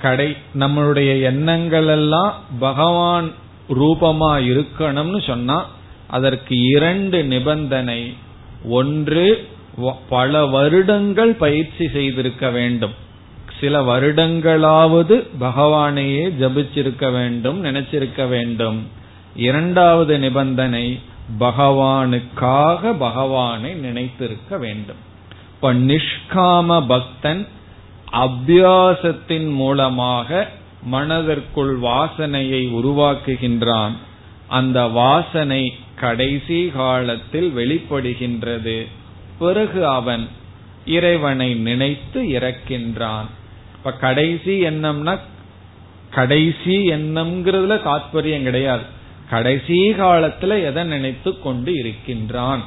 [0.00, 3.28] கடை நம்மளுடைய எண்ணங்கள் எல்லாம் பகவான்
[3.68, 5.58] ரூபமா இருக்கணும்னு சொன்னா
[6.06, 8.00] அதற்கு இரண்டு நிபந்தனை.
[8.78, 9.24] ஒன்று
[10.08, 12.94] பல வருடங்கள் பயிற்சி செய்திருக்க வேண்டும்.
[13.60, 18.78] சில வருடங்களாவது பகவானையே ஜபிச்சிருக்க வேண்டும் நினைச்சிருக்க வேண்டும்.
[19.36, 20.86] இரண்டாவது நிபந்தனை
[21.40, 24.96] பகவானுக்காக பகவானை நினைத்திருக்க வேண்டும்.
[25.54, 27.48] இப்ப நிஷ்காம பக்தன்
[28.12, 30.48] அபியாசத்தின் மூலமாக
[30.82, 33.90] மனதிற்குள் வாசனையை உருவாக்குகின்றான்.
[34.48, 38.86] அந்த வாசனை கடைசி காலத்தில் வெளிப்படுகின்றது.
[39.38, 40.28] பிறகு அவன்
[40.86, 43.26] இறைவனை நினைத்து இறக்கின்றான்.
[43.74, 45.18] இப்ப கடைசி எண்ணம்னா
[46.10, 48.93] கடைசி எண்ணம்ங்கிறதுல தாத்பரியம் கிடையாது.
[49.30, 52.62] கடைசி காலத்துல எதை நினைத்து கொண்டு இருக்கின்றான்?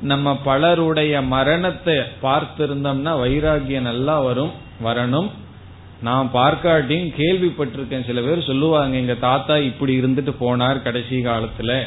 [0.00, 4.50] நம்ம பலருடைய மரணத்தை பார்த்திருந்தோம்னா வைராகியம் நல்லா வரும்
[4.84, 5.30] வரணும்.
[6.02, 8.04] நான் பார்க்காட்டியும் கேள்விப்பட்டிருக்கேன்.
[8.04, 11.82] சில பேர் சொல்லுவாங்க எங்க தாத்தா இப்படி இருந்துட்டு போனார் கடைசி காலத்துல.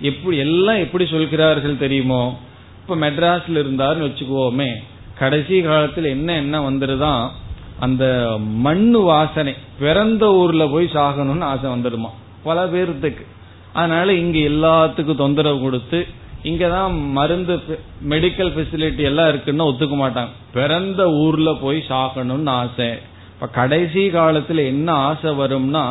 [0.00, 2.38] எப்படி எல்லாம் எப்படி சொல்கிறார்கள் தெரியுமோ?
[2.82, 4.74] இப்ப மெட்ராஸ்ல இருந்தாருன்னு வச்சுக்குவோமே
[5.18, 7.28] கடைசி காலத்துல என்ன என்ன வந்துருதான்
[7.80, 12.10] அந்த மண்ணு வாசனை பிறந்த ஊர்ல போய் சாகணும்னு ஆசை வந்துடுமா
[12.44, 13.24] பல பேர்த்துக்கு
[13.72, 16.06] அதனால இங்க எல்லாத்துக்கும் தொந்தரவு கொடுத்து
[16.42, 17.54] இங்கதான் மருந்து
[18.08, 20.32] மெடிக்கல் பெசிலிட்டி எல்லாம் இருக்குன்னு ஒத்துக்க மாட்டாங்க.
[20.52, 22.88] பிறந்த ஊர்ல போய் சாகணும்னு ஆசை.
[23.34, 25.84] இப்ப கடைசி காலத்துல என்ன ஆசை வரும்னா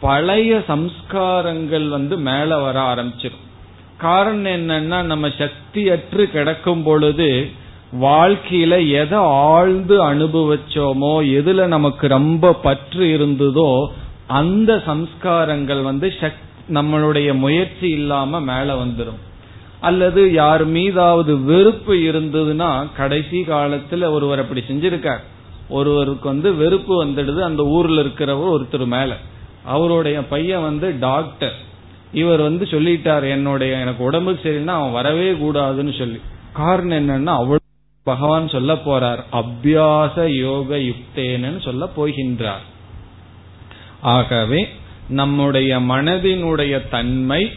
[0.00, 3.46] பழைய சம்ஸ்காரங்கள் வந்து மேல வர ஆரம்பிச்சிடும்
[3.98, 7.28] காரணம் என்னன்னா நம்ம சக்தியற்று கிடக்கும் பொழுது
[8.00, 13.70] வாழ்க்கையில எதை ஆழ்ந்து அனுபவிச்சோமோ எதுல நமக்கு ரொம்ப பற்று இருந்ததோ
[14.38, 16.08] அந்த சம்ஸ்காரங்கள் வந்து
[16.72, 19.20] நம்மளுடைய முயற்சி இல்லாம மேல வந்துடும்
[19.80, 25.22] அல்லது யார் மீதாவது வெறுப்பு இருந்ததுன்னா கடைசி காலத்துல ஒருவர் அப்படி செஞ்சிருக்கார்.
[25.68, 29.10] ஒருவருக்கு வந்து வெறுப்பு வந்துடுது அந்த ஊர்ல இருக்கிறவர் ஒருத்தர் மேல.
[29.66, 31.56] அவருடைய பையன் வந்து டாக்டர்.
[32.12, 36.20] இவர் வந்து சொல்லிட்டார் என்னுடைய எனக்கு உடம்பு சரின்னா அவன் வரவே கூடாதுன்னு சொல்லி.
[36.52, 37.68] காரணம் என்னன்னா அவ்வளவு
[38.06, 42.64] பகவான் சொல்ல போறார் அபியாச யோக யுக்தேனன்னு சொல்ல போகின்றார்.
[44.02, 44.68] ஆகவே
[45.08, 47.52] நம்முடைய மனதினுடைய தன்மை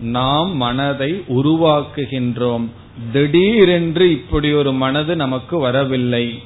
[0.00, 2.66] நாம் மனதை உருவாக்குகின்றோம்.
[3.12, 6.42] திடீரென்று இப்படி ஒரு மனது நமக்கு வரவில்லை.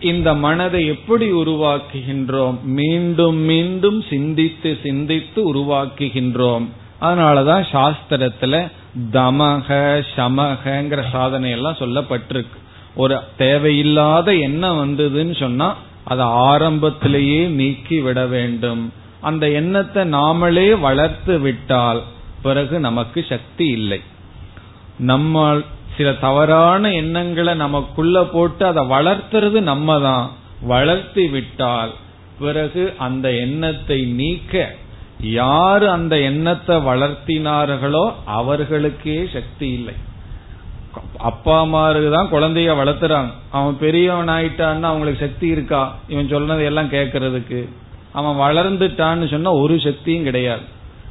[0.00, 2.62] இந்த மனதை எப்படி உருவாக்குகின்றோம்?
[2.62, 6.66] மீண்டும் மீண்டும் சிந்தித்து சிந்தித்து உருவாக்குகின்றோம்.
[7.00, 8.70] அதனாலதான் சாஸ்திரத்துல
[9.12, 12.56] தமக சமகங்கிற சாதனை எல்லாம் சொல்லப்பட்டிருக்கு.
[12.94, 15.76] ஒரு தேவையில்லாத எண்ணம் வந்ததுன்னு சொன்னா
[16.08, 18.82] அதை ஆரம்பத்திலேயே நீக்கி விட வேண்டும்.
[19.28, 22.00] அந்த எண்ணத்தை நாமளே வளர்த்து விட்டால்
[22.42, 24.00] பிறகு நமக்கு சக்தி இல்லை.
[25.10, 25.44] நம்ம
[25.96, 30.26] சில தவறான எண்ணங்களை நமக்குள்ள போட்டு அதை வளர்த்துறது நம்ம தான்
[30.72, 31.92] வளர்த்தி விட்டால்
[32.38, 34.54] பிறகு அந்த எண்ணத்தை நீக்க
[35.38, 38.04] யாரு அந்த எண்ணத்தை வளர்த்தினார்களோ
[38.38, 39.94] அவர்களுக்கே சக்தி இல்லை.
[41.18, 43.30] அப்பா அம்மாருக்கு தான் குழந்தைய வளர்த்துறாங்க.
[43.50, 45.96] அவன் பெரியவன் ஆயிட்டான்னு அவங்களுக்கு சக்தி இருக்கா?
[46.08, 47.68] இவன் சொன்னதை எல்லாம் கேட்கறதுக்கு.
[48.12, 50.62] அவன் வளர்ந்துட்டான்னு சொன்னா ஒரு சக்தியும் கிடையாது.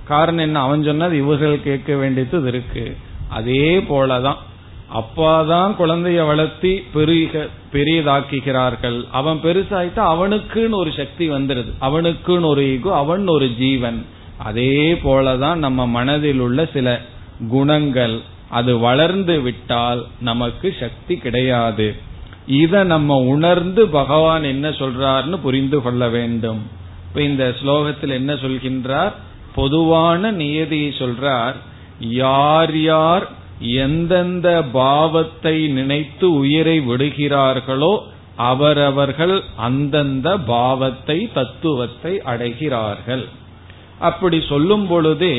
[0.08, 0.60] காரணம் என்ன?
[0.60, 2.98] அவன் சொன்னது இவர்கள் கேட்க வேண்டியது இருக்கு.
[3.30, 4.36] அதே போலதான்.
[4.88, 9.08] அப்பா தான் குழந்தைய வளர்த்தி பெரிய பெரியதாக்குகிறார்கள்.
[9.12, 11.74] அவன் பெருசாயிட்டா அவனுக்குன்னு ஒரு சக்தி வந்துருது.
[11.82, 14.06] அவனுக்குன்னு ஒரு ஈகோ அவன் ஒரு ஜீவன்.
[14.38, 17.02] அதே போலதான் நம்ம மனதில் உள்ள சில
[17.50, 18.20] குணங்கள்
[18.50, 21.96] அது வளர்ந்து விட்டால் நமக்கு சக்தி கிடையாது.
[22.46, 26.62] இத நம்ம உணர்ந்து பகவான் என்ன சொல்றார்னு புரிந்து கொள்ள வேண்டும்.
[27.08, 29.14] இப்ப இந்த ஸ்லோகத்தில் என்ன சொல்கின்றார்?
[29.56, 31.56] பொதுவான நியதியை சொல்றார்
[32.00, 33.26] யார் யார்
[33.60, 37.94] எந்தெந்த பாவத்தை நினைத்து உயிரை விடுகிறார்களோ
[38.36, 43.26] அவரவர்கள் அந்தந்த பாவத்தை தத்துவத்தை அடைகிறார்கள்.
[44.00, 45.36] அப்படி சொல்லும் பொழுதே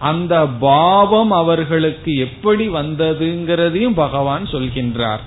[0.00, 5.24] அந்த பாவம் அவர்களுக்கு எப்படி வந்ததுங்கிறதையும் பகவான் சொல்கின்றார்.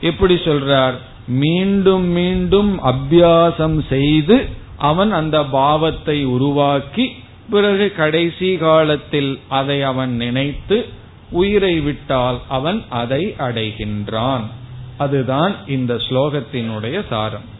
[0.00, 0.94] எப்படி சொல்றார்?
[1.26, 4.46] மீண்டும் மீண்டும் அபியாசம் செய்து
[4.78, 7.16] அவன் அந்த பாவத்தை உருவாக்கி
[7.50, 10.84] பிறகு கடைசி காலத்தில் அதை அவன் நினைத்து
[11.30, 14.44] உயிரை விட்டால் அவன் அதை அடைகின்றான்.
[14.96, 17.52] அதுதான் இந்த ஸ்லோகத்தினுடைய சாரம்.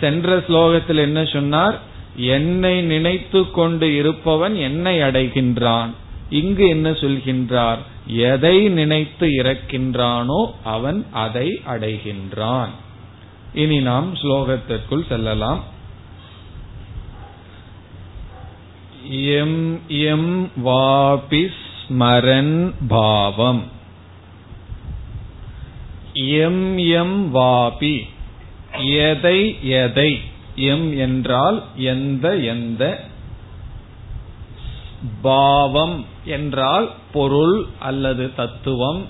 [0.00, 1.78] சென்ற ஸ்லோகத்தில் என்ன சொன்னார்?
[2.16, 5.90] என்னை நினைத்து கொண்டு இருப்பவன் என்னை அடைகின்றான்.
[6.30, 7.78] இங்கு என்ன சொல்கின்றார்?
[8.06, 12.68] எதை நினைத்து இறக்கின்றானோ அவன் அதை அடைகின்றான்.
[13.54, 15.64] இனி நாம் ஸ்லோகத்திற்குள் செல்லலாம்.
[19.10, 21.48] எம் எம் வாபி
[21.88, 23.62] ஸ்மரன் பாவம்.
[26.12, 28.06] எம் எம் வாபி
[28.84, 30.20] எதை எதை
[30.56, 33.04] எம் என்றால் எந்த எந்த.
[35.22, 39.06] பாவம் என்றால் பொருள் அல்லது தத்துவம்.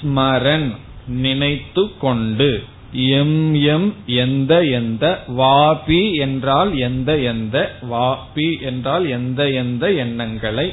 [0.00, 0.76] ஸ்மரன்
[1.06, 2.64] நினைத்து கொண்டு.
[2.92, 5.24] எம் எம் எந்த எந்த.
[5.28, 7.78] வாபி என்றால் எந்த எந்த.
[7.90, 10.72] வாபி என்றால் எந்த எந்த எண்ணங்களை.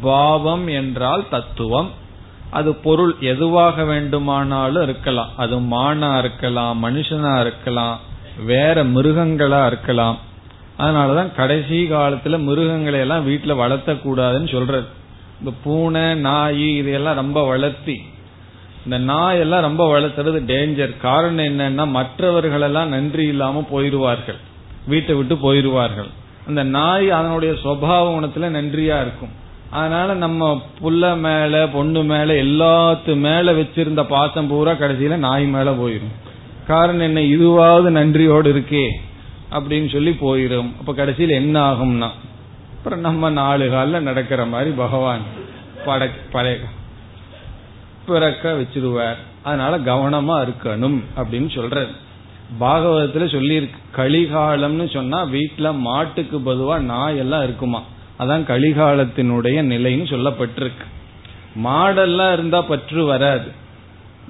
[0.00, 1.90] பாவம் என்றால் தத்துவம்.
[2.50, 5.30] அது பொருள் எதுவாக வேண்டுமானாலும் இருக்கலாம்.
[5.36, 8.08] அது மானா இருக்கலாம் மனுஷனா இருக்கலாம்.
[8.44, 10.18] வேற மிருகங்களா இருக்கலாம்.
[10.78, 14.86] அதனாலதான் கடைசி காலத்துல மிருகங்களை எல்லாம் வீட்டுல வளர்த்த கூடாதுன்னு சொல்றது.
[15.38, 18.02] இந்த பூனை நாய் இதையெல்லாம் ரொம்ப வளர்த்தி.
[18.84, 24.36] இந்த நாய் எல்லாம் ரொம்ப வளர்த்துறது டேஞ்சர் காரணம் என்னன்னா மற்றவர்கள் எல்லாம் நன்றி இல்லாம போயிருவார்கள்
[24.86, 26.08] வீட்டை விட்டு போயிருவார்கள்
[26.46, 29.38] அந்த நாய் அதனுடைய சுவாவ குணத்துல நன்றியா இருக்கும்.
[29.70, 36.14] அதனால நம்ம புள்ள மேல பொண்ணு மேல எல்லாத்து மேல வச்சிருந்த பாசம் பூரா கடைசியில நாய் மேல போயிரும்.
[36.70, 37.20] காரணம் என்ன?
[37.36, 38.86] இதுவாவது நன்றியோடு இருக்கே
[39.52, 42.10] அப்படின்னு சொல்லி போயிடும் அப்ப கடைசியில் என்ன ஆகும்னா
[42.76, 45.24] அப்புறம் நம்ம நாலு காலில் நடக்கிற மாதிரி பகவான்
[45.84, 46.58] பட பழைய
[48.06, 49.18] பிறக்க வச்சிருவார்.
[49.42, 51.92] அதனால கவனமா இருக்கணும் அப்படின்னு சொல்றது
[52.60, 57.80] பாகவதத்துல சொல்லியிருக்கு கலிகாலம்னு சொன்னா வீட்டுல மாட்டுக்கு பொதுவா நாய் எல்லாம் இருக்குமா?
[58.18, 60.86] அதான் கலிகாலத்தினுடைய நிலைன்னு சொல்லப்பட்டிருக்கு.
[61.64, 63.48] மாடெல்லாம் இருந்தா பற்று வராது.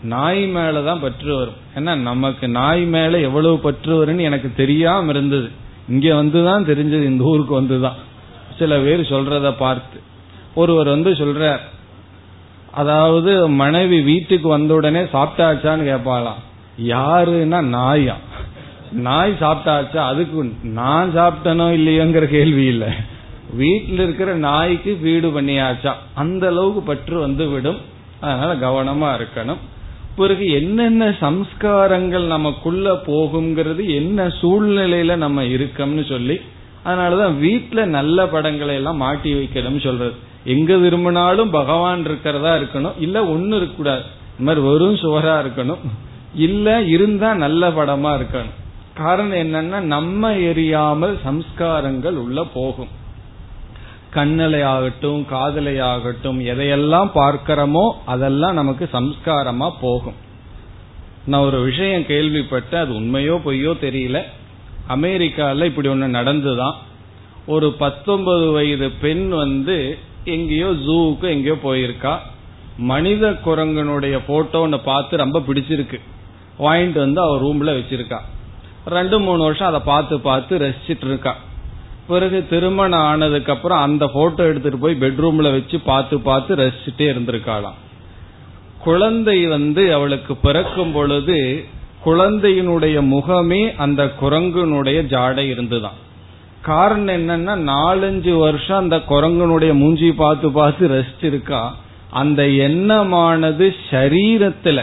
[0.03, 1.55] நாய் மேலதான் பற்று வரும்.
[1.75, 5.51] ஏன்னா நமக்கு நாய் மேல எவ்வளவு பற்று வரும்னு எனக்கு தெரியாம இருந்தது.
[5.89, 7.99] இங்க வந்துதான் தெரிஞ்சது இந்த ஊருக்கு வந்துதான்.
[8.59, 10.01] சில பேர் சொல்றத பார்த்து.
[10.55, 11.57] ஒருவர் வந்து சொல்ற
[12.73, 16.41] அதாவது மனைவி வீட்டுக்கு வந்த உடனே சாப்பிட்டாச்சான்னு கேட்பாளாம்
[16.85, 18.17] யாருன்னா நாயா.
[18.93, 22.89] நாய் சாப்பிட்டாச்சா அதுக்கு நான் சாப்பிட்டனோ இல்லையோங்கிற கேள்வி இல்லை.
[23.55, 25.93] வீட்டில் இருக்கிற நாய்க்கு வீடு பண்ணியாச்சா.
[26.15, 27.77] அந்த அளவுக்கு பற்று வந்து விடும்.
[28.21, 29.57] அதனால கவனமா இருக்கணும்.
[30.17, 36.41] பிறகு என்னென்ன சம்ஸ்காரங்கள் நமக்குள்ள போகுங்கிறது என்ன சூழ்நிலையில நம்ம இருக்கோம்னு சொல்லி
[36.85, 40.15] அதனாலதான் வீட்டுல நல்ல படங்களை எல்லாம் மாட்டி வைக்கணும்னு சொல்றது.
[40.45, 44.03] எங்க விரும்பினாலும் பகவான் இருக்கிறதா இருக்கணும் இல்ல ஒண்ணு இருக்கக்கூடாது.
[44.39, 45.83] இந்த மாதிரி வெறும் சுவரா இருக்கணும்
[46.35, 48.57] இல்ல இருந்தா நல்ல படமா இருக்கணும்.
[48.95, 52.89] காரணம் என்னன்னா நம்ம எரியாமல் சம்ஸ்காரங்கள் உள்ள போகும்.
[54.11, 60.15] கண்ணலை ஆகட்டும் காதலை ஆகட்டும் எதையெல்லாம் பார்க்கிறோமோ அதெல்லாம் நமக்கு சம்ஸ்காரமா போகும்.
[61.27, 64.23] நான் ஒரு விஷயம் கேள்விப்பட்ட அது உண்மையோ பொய்யோ தெரியல.
[64.89, 66.75] அமெரிக்கால இப்படி ஒன்று நடந்துதான்.
[67.47, 72.19] ஒரு பத்தொன்பது வயது பெண் வந்து எங்கேயோ ஜூவுக்கு எங்கேயோ போயிருக்கா.
[72.77, 76.01] மனித குரங்கனுடைய போட்டோன்னு பார்த்து ரொம்ப பிடிச்சிருக்கு.
[76.59, 78.19] வாங்கிட்டு வந்து அவர் ரூம்ல வச்சிருக்கா.
[78.87, 81.37] ரெண்டு மூணு வருஷம் அதை பார்த்து பார்த்து ரசிச்சிட்டு இருக்கா.
[82.07, 87.79] பிறகு திருமணம் ஆனதுக்கு அப்புறம் அந்த போட்டோ எடுத்துட்டு போய் பெட்ரூம்ல வச்சு பார்த்து பார்த்து ரசிச்சுட்டே இருந்திருக்காளாம்.
[88.79, 91.65] குழந்தை வந்து அவளுக்கு பிறக்கும் பொழுது
[92.05, 96.09] குழந்தையினுடைய முகமே அந்த குரங்குனுடைய ஜாடை இருந்துதான்.
[96.63, 101.71] காரணம் என்னன்னா நாலஞ்சு வருஷம் அந்த குரங்கனுடைய மூஞ்சி பார்த்து பார்த்து ரசிச்சிருக்கா.
[102.11, 104.83] அந்த எண்ணமானது சரீரத்துல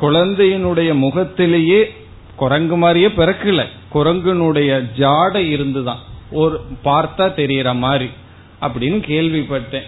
[0.00, 1.94] குழந்தையினுடைய முகத்திலேயே
[2.36, 3.64] குரங்கு மாதிரியே பிறக்கல.
[3.94, 6.07] குரங்குனுடைய ஜாடை இருந்துதான்.
[6.30, 8.10] ஒரு பார்த்தா தெரியற மாதிரி
[8.60, 9.82] அப்படின்னு கேள்விப்பட்டேன்.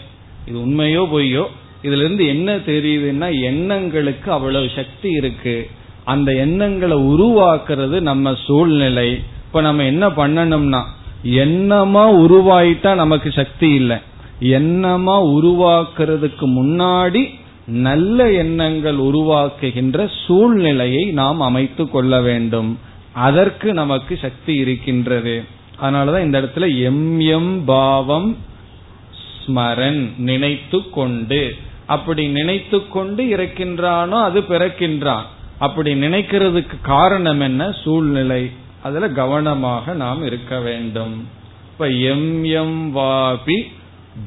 [0.46, 1.44] இது உண்மையோ பொய்யோ?
[1.82, 5.70] இதுல இருந்து என்ன தெரியுதுன்னா எண்ணங்களுக்கு அவ்வளவு சக்தி இருக்கு.
[6.04, 9.22] அந்த எண்ணங்களை உருவாக்குறது நம்ம சூழ்நிலை.
[9.46, 10.82] இப்ப நம்ம என்ன பண்ணணும்னா
[11.24, 13.96] எண்ணமா உருவாயிட்டா நமக்கு சக்தி இல்லை.
[14.40, 17.30] எண்ணமா உருவாக்குறதுக்கு முன்னாடி
[17.66, 22.78] நல்ல எண்ணங்கள் உருவாக்குகின்ற சூழ்நிலையை நாம் அமைத்து கொள்ள வேண்டும்.
[23.12, 25.44] அதற்கு நமக்கு சக்தி இருக்கின்றது.
[25.82, 28.36] அதனாலதான் இந்த இடத்துல எம் எம் பாவம்
[29.46, 31.56] ஸ்மரன் நினைத்து கொண்டு.
[31.86, 35.22] அப்படி நினைத்து கொண்டு இறக்கின்றானோ அது பிறக்கின்றான்.
[35.58, 37.72] அப்படி நினைக்கிறதுக்கு காரணம் என்ன?
[37.84, 38.50] சூழ்நிலை.
[38.82, 41.28] அதுல கவனமாக நாம் இருக்க வேண்டும்.
[41.72, 43.62] இப்ப எம் எம் வாபி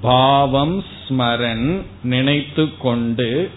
[0.01, 3.49] பாவம் ஸ்மரன் நினைத்து கொண்டு.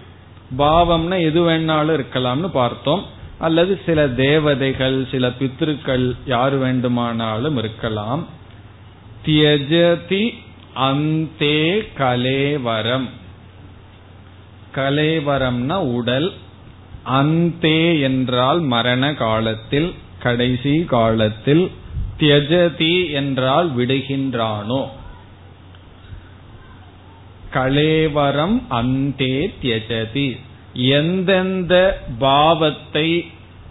[0.58, 3.02] பாவம்னா எது வேணாலும் இருக்கலாம்னு பார்த்தோம்.
[3.38, 8.26] அல்லது சில தேவதைகள் சில பித்ருக்கள் யார் வேண்டுமானாலும் இருக்கலாம்.
[9.26, 10.30] தியஜதி
[10.74, 13.08] அந்தே கலேவரம்.
[14.74, 16.32] கலேவரம்னா உடல்.
[17.06, 21.70] அந்தே என்றால் மரண காலத்தில் கடைசி காலத்தில்.
[22.18, 24.88] தியஜதி என்றால் விடுகின்றானோ.
[27.54, 30.40] கலேவரம் அந்தே தியஜதி.
[30.76, 33.24] எந்தெந்த பாவத்தை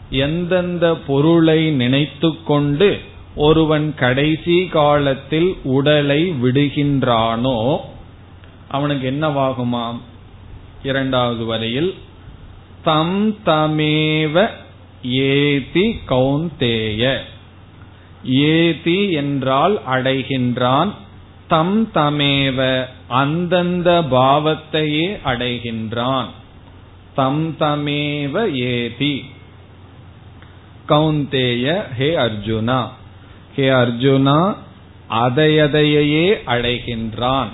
[0.10, 2.99] எந்தெந்த பொருளை நினைத்து கொண்டு
[3.36, 7.78] ஒருவன் கடைசி காலத்தில் உடலை விடுகின்றானோ
[8.68, 9.99] அவனுக்கு என்னவாகுமாம்
[10.84, 11.93] இரண்டாவது வரையில்
[12.84, 14.49] தம் தமேவ
[15.01, 17.18] ஏதி கௌந்தேய.
[18.24, 20.91] ஏதி என்றால் அடைகின்றான்
[21.47, 26.28] தம் தமேவ அந்தந்த பாவத்தையே அடைகின்றான்.
[27.16, 29.26] தம் தமேவ ஏதி.
[30.89, 32.88] கௌந்தேய ஹே அர்ஜுனா.
[33.55, 34.55] ஹே அர்ஜுனா
[35.09, 37.47] அதையதையே அடைகின்றான்.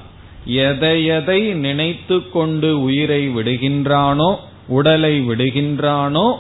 [0.48, 4.36] எதையதை நினைத்து கொண்டு உயிரை விடுகின்றானோ
[4.68, 6.38] உடலை விடுகின்றானோ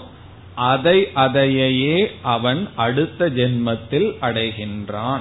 [0.56, 5.20] அதை அதையே அவன் அடுத்த ஜென்மத்தில் அடைகின்றான்.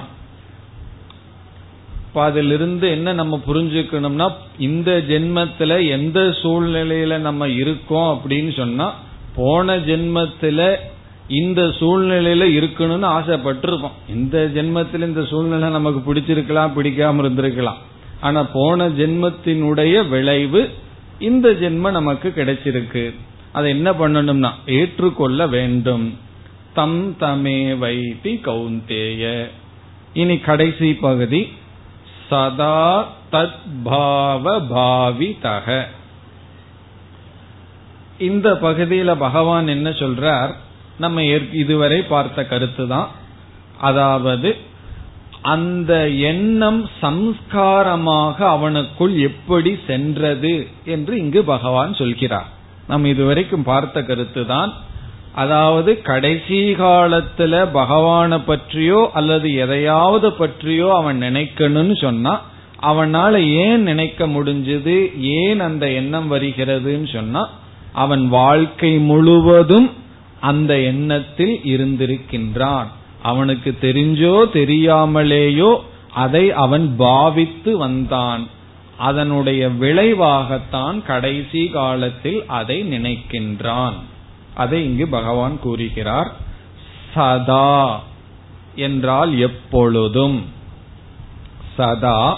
[2.11, 8.99] இப்ப அதிலிருந்து என்ன நம்ம புரிஞ்சுக்கணும்னா இந்த ஜென்மத்துல எந்த சூழ்நிலையில நம்ம இருக்கோம் அப்படின்னு சொன்னா
[9.35, 10.75] போன ஜென்மத்துல
[11.27, 17.79] இந்த சூழ்நிலையில இருக்கணும்னு ஆசைப்பட்டிருக்கோம் இந்த ஜென்மத்தில் இந்த சூழ்நிலை நமக்கு பிடிச்சிருக்கலாம் பிடிக்காம இருந்திருக்கலாம்.
[18.19, 20.69] ஆனா போன ஜென்மத்தினுடைய விளைவு
[21.19, 23.13] இந்த ஜென்ம நமக்கு கிடைச்சிருக்கு.
[23.51, 26.17] அதை என்ன பண்ணணும்னா ஏற்றுக்கொள்ள வேண்டும்.
[26.73, 29.47] தம் தமே வைத்தி கவுந்தேய
[30.13, 31.47] இனி கடைசி பகுதி.
[32.31, 35.67] சதா தத் பாவ பாவிதக.
[38.19, 40.51] இந்த பகுதியில பகவான் என்ன சொல்றார்?
[40.99, 43.07] நம்ம இதுவரை பார்த்த கருத்து தான்.
[43.77, 44.49] அதாவது
[45.41, 52.49] அந்த எண்ணம் சம்ஸ்காரமாக அவனுக்குள் எப்படி சென்றது என்று இங்கு பகவான் சொல்கிறார்.
[52.87, 54.71] நாம் இதுவரைக்கும் பார்த்த கருத்து தான்.
[55.35, 62.41] அதாவது கடைசி காலத்துல பகவான பற்றியோ அல்லது எதையாவது பற்றியோ அவன் நினைக்கணும்னு சொன்னா
[62.81, 65.19] அவனால ஏன் நினைக்க முடிஞ்சது?
[65.19, 67.49] ஏன் அந்த எண்ணம் வருகிறதுன்னு சொன்னா
[67.91, 69.89] அவன் வாழ்க்கை முழுவதும்
[70.39, 72.85] அந்த எண்ணத்தில் இருந்திருக்கின்றான்.
[73.21, 75.77] அவனுக்கு தெரிஞ்சோ தெரியாமலேயோ
[76.13, 78.47] அதை அவன் பாவித்து வந்தான்.
[78.97, 83.93] அதனுடைய விளைவாகத்தான் கடைசி காலத்தில் அதை நினைக்கின்றான்.
[84.53, 86.31] அதை இங்கு பகவான் கூறுகிறார்
[87.13, 88.01] சதா
[88.75, 90.45] என்றால் எப்பொழுதும்.
[91.77, 92.37] சதா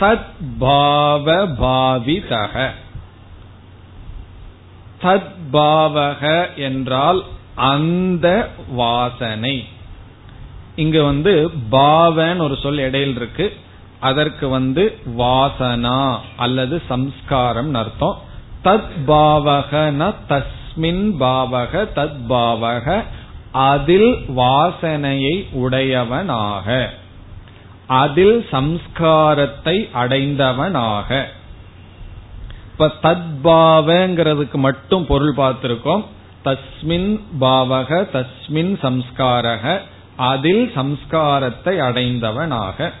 [0.00, 0.26] தத்
[0.58, 2.70] பாவ பாவிதக.
[5.02, 7.24] தத் பாவக என்றால்
[7.54, 9.68] அந்த வாசனை.
[10.76, 13.56] இங்க வந்து பாவன் ஒரு சொல் இடையில் இருக்கு.
[14.00, 18.20] அதற்கு வந்து வாசனா அல்லது சம்ஸ்காரம் அர்த்தம்.
[18.64, 20.14] தத் பாவகன
[20.76, 23.04] தஸ்மின் பாவக தத் பாவக
[23.52, 26.90] அதில் வாசனையை உடையவனாக.
[27.86, 31.24] அதில் சம்ஸ்காரத்தை அடைந்தவனாக.
[32.72, 36.04] இப்ப தத்பாவங்கிறதுக்கு மட்டும் பொருள் பார்த்திருக்கோம்.
[36.44, 39.80] தஸ்மின் பாவக தஸ்மின் சம்ஸ்காரக
[40.16, 42.92] அதில் சம்ஸ்காரத்தை அடைந்தவனாக.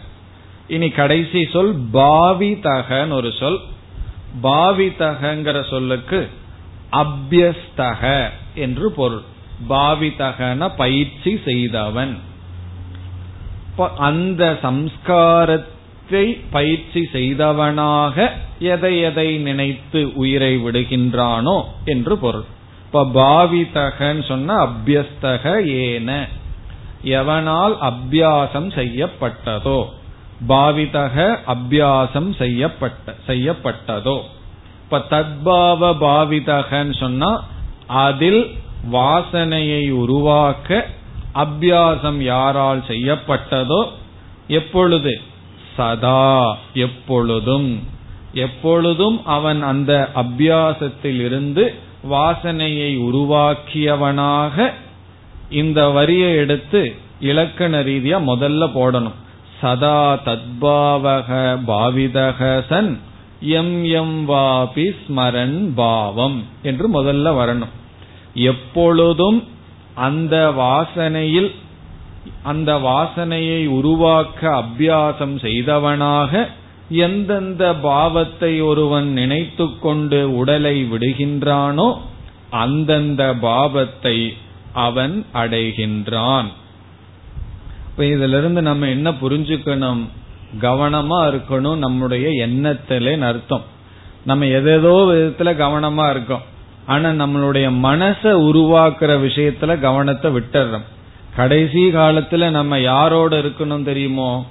[0.68, 3.58] இனி கடைசி சொல் பாவிதகன்னு ஒரு சொல்.
[4.42, 6.30] பாவிதகங்கிற சொல்லுக்கு
[6.92, 9.22] அபியஸ்தக என்று பொருள்.
[9.68, 12.18] பாவிதகன பயிற்சி செய்தவன்.
[13.98, 22.44] அந்த சம்ஸ்காரத்தை பயிற்சி செய்தவனாக எதை எதை நினைத்து உயிரை விடுகின்றானோ என்று பொருள்.
[22.84, 26.26] இப்ப பாவிதகன்னு சொன்ன அபியஸ்தக ஏன.
[27.02, 29.84] எவனால் அபியாசம் செய்யப்பட்டதோ.
[30.48, 34.20] பாவிதக அபியாசம் செய்யப்பட்ட செய்யப்பட்டதோ.
[34.90, 37.44] இப்ப தத்பாவ பாவிதகன்னு சொன்னா
[37.86, 38.54] அதில்
[38.92, 40.86] வாசனையை உருவாக்க
[41.34, 43.88] அபியாசம் யாரால் செய்யப்பட்டதோ
[44.48, 45.20] எப்பொழுது?
[45.76, 47.82] சதா எப்பொழுதும்.
[48.32, 51.74] எப்பொழுதும் அவன் அந்த அபியாசத்தில் இருந்து
[52.10, 54.72] வாசனையை உருவாக்கியவனாக
[55.50, 59.18] இந்த வரியை எடுத்து இலக்கண ரீதியா முதல்ல போடணும்.
[59.60, 63.00] சதா தத்பாவக பாவிதக சன்
[63.40, 67.74] எம் எம் வாபி ஸ்மரன் பாவம் என்று முதல்ல வரணும்.
[68.34, 69.44] எப்பொழுதும்
[69.94, 71.50] அந்த வாசனையில்
[72.42, 76.48] அந்த வாசனையை உருவாக்க அபியாசம் செய்தவனாக
[76.88, 81.96] எந்தெந்த பாவத்தை ஒருவன் நினைத்து கொண்டு உடலை விடுகின்றானோ
[82.50, 84.34] அந்தந்த பாவத்தை
[84.72, 86.46] அவன் அடைகின்றான்.
[87.96, 90.02] இதிலிருந்து நம்ம என்ன புரிஞ்சுக்கணும்?
[90.58, 93.62] கவனமா இருக்கணும் நம்முடைய எண்ணத்திலே அர்த்தம்.
[94.24, 96.42] நம்ம எதேதோ விதத்துல கவனமா இருக்கோம்.
[96.86, 100.82] ஆனா நம்மளுடைய மனசை உருவாக்குற விஷயத்துல கவனத்தை விட்டுறோம்
[101.36, 104.46] கடைசி காலத்துல நம்ம யாரோட இருக்கணும் தெரியுமோ?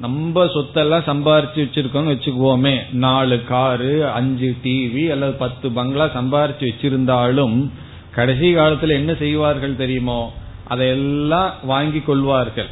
[0.00, 2.92] நம்ம சொத்தெல்லாம் சம்பாரிச்சு வச்சிருக்கோம்னு வச்சுக்குவோமே.
[2.92, 7.68] நாலு காரு அஞ்சு டிவி அல்லது பத்து பங்களா சம்பாரிச்சு வச்சிருந்தாலும்
[8.14, 10.32] கடைசி காலத்துல என்ன செய்வார்கள் தெரியுமோ?
[10.68, 12.66] அதையெல்லாம் வாங்கி கொள்வார்கள்.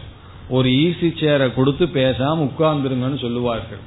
[0.49, 3.79] ஒரு ஈசி சேரை கொடுத்து பேசாம உட்கார்ந்துருங்கன்னு சொல்லுவார்கள்.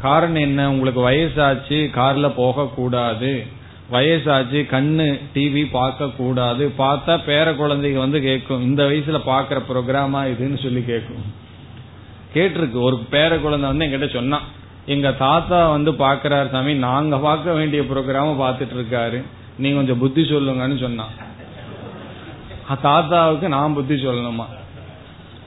[0.00, 0.70] காரணம் என்ன?
[0.70, 3.46] உங்களுக்கு வயசாச்சு கார்ல போக கூடாது
[3.92, 10.62] வயசாச்சு கண்ணு டிவி பார்க்க கூடாது பார்த்தா பேர குழந்தைங்க வந்து கேட்கும் இந்த வயசுல பாக்குற ப்ரோக்ராமா இதுன்னு
[10.62, 11.24] சொல்லி கேட்கும்.
[12.34, 12.80] கேட்டிருக்கு.
[12.80, 14.42] ஒரு பேர குழந்தை வந்து என்கிட்ட சொன்னான்.
[14.86, 19.22] எங்க தாத்தா வந்து பாக்குறாரு சாமி நாங்க பார்க்க வேண்டிய ப்ரோக்ராம பாத்துட்டு இருக்காரு
[19.58, 21.14] நீங்க கொஞ்சம் புத்தி சொல்லுங்கன்னு சொன்னான்.
[22.82, 24.44] தாத்தாவுக்கு நான் புத்தி சொல்லணுமா?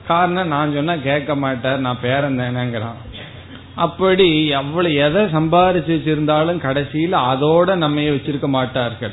[0.06, 3.20] காரணம் நான் சொன்னா கேட்க மாட்டார் நான் பேரன் தானேங்கிறான்.
[3.74, 9.12] அப்படி எவ்வளவு எதை சம்பாரிச்சு வச்சிருந்தாலும் கடைசியில அதோட நம்ம வச்சிருக்க மாட்டார்கள்.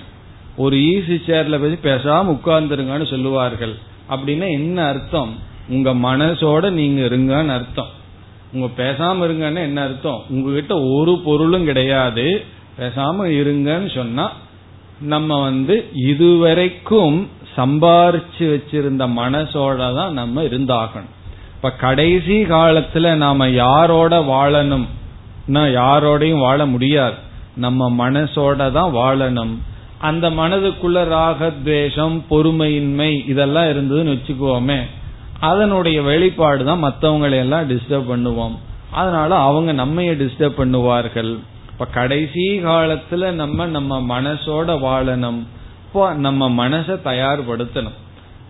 [0.57, 3.75] ஒரு ஈஸி சேர்ல போய் பேசாம உட்கார்ந்துருங்கன்னு சொல்லுவார்கள்.
[4.09, 5.39] அப்படின்னா என்ன அர்த்தம்?
[5.69, 7.87] உங்க மனசோட நீங்க இருங்கன்னு அர்த்தம்.
[8.53, 10.23] உங்க பேசாம இருங்கன்னு என்ன அர்த்தம்?
[10.29, 12.43] உங்ககிட்ட ஒரு பொருளும் கிடையாது.
[12.79, 14.31] பேசாம இருங்கன்னு சொன்னா
[15.01, 17.29] நம்ம வந்து இதுவரைக்கும்
[17.59, 21.09] சம்பாரிச்சு வச்சிருந்த மனசோட தான் நம்ம இருந்தாகணும்.
[21.55, 24.87] இப்ப கடைசி காலத்துல நாம யாரோட வாழணும்
[25.53, 27.17] யாரோடையும் வாழ முடியாது.
[27.55, 29.53] நம்ம மனசோட தான் வாழணும்.
[29.97, 34.79] அந்த மனதுக்குள்ள ராகத்வேஷம் பொறுமையின்மை இதெல்லாம் இருந்ததுன்னு வச்சுக்குவோமே
[35.39, 38.55] அதனுடைய வெளிப்பாடு தான் மற்றவங்களை எல்லாம் டிஸ்டர்ப் பண்ணுவோம்.
[38.91, 41.31] அதனால அவங்க நம்மைய டிஸ்டர்ப் பண்ணுவார்கள்.
[41.71, 45.41] இப்ப கடைசி காலத்துல நம்ம நம்ம மனசோட வாழணும்.
[45.89, 47.97] இப்போ நம்ம மனசை தயார்படுத்தணும்.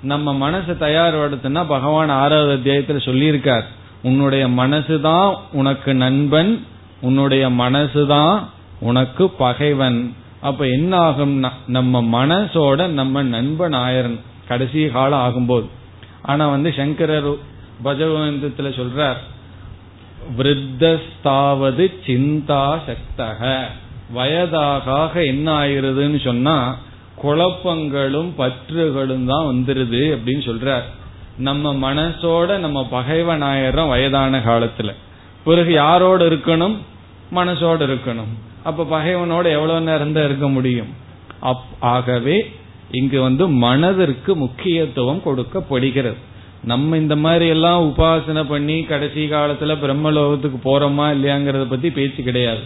[0.04, 3.62] நம்ம மனசை தயார்படுத்தினா பகவான் ஆறாவது அத்தியாயத்துல சொல்லியிருக்கார்
[4.04, 6.66] உன்னுடைய மனசுதான் உனக்கு நண்பன்
[7.02, 8.44] உன்னுடைய மனசுதான்
[8.80, 10.16] உனக்கு பகைவன்.
[10.40, 14.20] அப்ப என்ன ஆகும்னா நம்ம மனசோட நம்ம நண்பன் ஆயிரன்.
[14.48, 15.68] கடைசி காலம் ஆகும்போது.
[16.22, 17.34] ஆனா வந்து சங்கரர்
[17.84, 19.20] பஜவந்தத்துல சொல்றார்
[20.38, 23.62] விருத்தஸ்தாவது சிந்தா சக்தக
[24.12, 26.76] வயதாக என்ன ஆயிருதுன்னு சொன்னா
[27.24, 30.82] குழப்பங்களும் பற்றுகளும் தான் வந்துருது அப்படின்னு சொல்றார்.
[31.38, 34.94] நம்ம மனசோட நம்ம பகைவன் ஆயிரம் வயதான காலத்துல.
[35.44, 36.78] பிறகு யாரோட இருக்கணும்?
[37.36, 38.34] மனசோட இருக்கணும்.
[38.64, 40.88] அப்ப பகைவனோட எவ்வளவு நேரம் தான் இருக்க முடியும்?
[41.80, 42.52] ஆகவே
[42.92, 46.18] இங்கு வந்து மனதிற்கு முக்கியத்துவம் கொடுக்கப்படுகிறது.
[46.64, 52.60] நம்ம இந்த மாதிரி எல்லாம் உபாசனை பண்ணி கடைசி காலத்துல பிரம்மலோகத்துக்கு போறோமா இல்லையாங்கிறத பத்தி பேச்சு கிடையாது.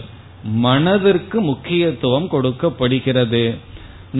[0.44, 3.72] மனதிற்கு முக்கியத்துவம் கொடுக்கப்படுகிறது.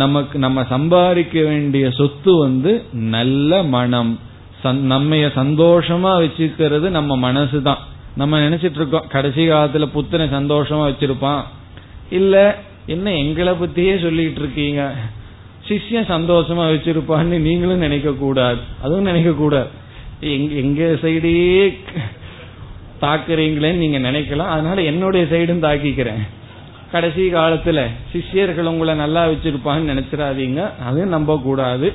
[0.02, 2.72] நமக்கு நம்ம சம்பாதிக்க வேண்டிய சொத்து வந்து
[3.16, 4.12] நல்ல மனம்.
[4.92, 7.82] நம்மைய சந்தோஷமா வச்சுக்கிறது நம்ம மனசு தான்
[8.20, 11.42] நம்ம நினைச்சிட்டு இருக்கோம் கடைசி காலத்துல புத்தனை சந்தோஷமா வச்சிருப்பான்.
[12.18, 12.34] இல்ல
[12.94, 14.82] என்ன எங்களை பத்தியே சொல்லிட்டு இருக்கீங்க
[15.68, 19.70] சிஷ்யன் சந்தோஷமா வச்சிருப்பான்னு நீங்களும் நினைக்க கூடாது அதுவும் நினைக்க கூடாது
[20.62, 21.36] எங்க சைடே
[23.04, 24.52] தாக்குறீங்களேன்னு நீங்க நினைக்கலாம்.
[24.54, 26.22] அதனால என்னுடைய சைடும் தாக்கிக்கிறேன்.
[26.94, 30.58] கடைசி காலத்துல சிஷ்யர்கள் உங்களை நல்லா வச்சிருப்பாங்கன்னு நினைச்சிடாதீங்க.
[30.82, 31.92] அதையும் நம்ப கூடாது.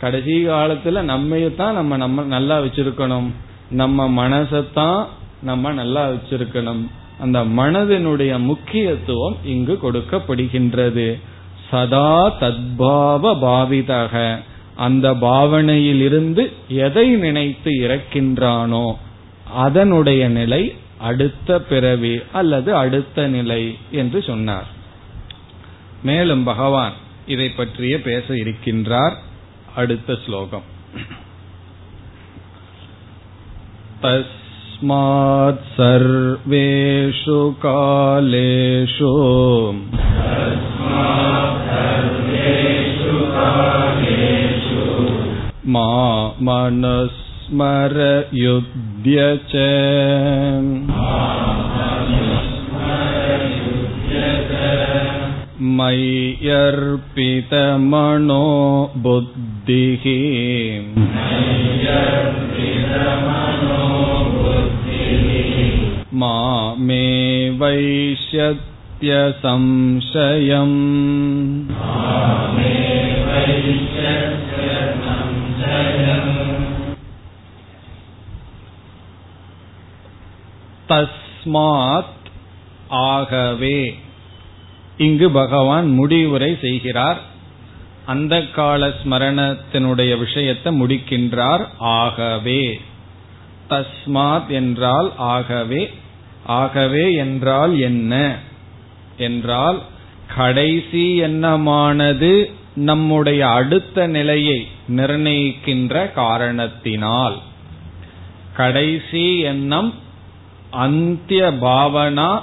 [0.00, 3.30] கடைசி காலத்துல நம்மையத்தான் நம்ம நம்ம நல்லா வச்சிருக்கணும்.
[3.70, 5.06] நம்ம மனசத்தான்
[5.42, 6.82] நம்ம நல்லா வச்சிருக்கணும்.
[7.20, 11.20] அந்த மனதினுடைய முக்கியத்துவம் இங்கு கொடுக்கப்படுகின்றது.
[11.70, 14.38] சதா தத்பாவ பாவிதாக.
[14.76, 18.92] அந்த பாவனையிலிருந்து எதை நினைத்து இறக்கின்றானோ
[19.54, 23.61] அதனுடைய நிலை அடுத்த பிறவி அல்லது அடுத்த நிலை
[23.91, 24.69] என்று சொன்னார்
[26.03, 26.95] மேலும் பகவான்
[27.27, 29.15] இதை பற்றிய பேச இருக்கின்றார்
[29.75, 30.75] அடுத்த ஸ்லோகம்
[34.01, 39.13] तस्मात् सर्वेषु कालेषु
[45.67, 45.89] मा
[46.41, 47.95] मनस्मर
[49.01, 49.21] युध्य
[49.51, 49.61] च
[55.77, 56.83] मय्यर्पितमनो
[59.05, 60.05] बुद्धिः
[66.21, 67.05] मामे
[67.61, 68.67] वैश्यत्य
[80.92, 82.04] தஸ்மாத்
[82.88, 83.98] ஆகவே.
[84.96, 87.20] இங்கு பகவான் முடிவுரை செய்கிறார்.
[88.06, 91.66] அந்த கால ஸ்மரணத்தினுடைய விஷயத்தை முடிக்கின்றார்.
[91.78, 92.80] ஆகவே.
[93.70, 95.92] தஸ்மாத் என்றால் ஆகவே.
[96.46, 98.38] ஆகவே என்றால் என்ன?
[99.16, 99.82] என்றால்
[100.34, 107.38] கடைசி எண்ணமானது நம்முடைய அடுத்த நிலையை நிர்ணயிக்கின்ற காரணத்தினால்.
[108.56, 110.01] கடைசி எண்ணம்
[110.72, 112.42] அந்திய பாவனா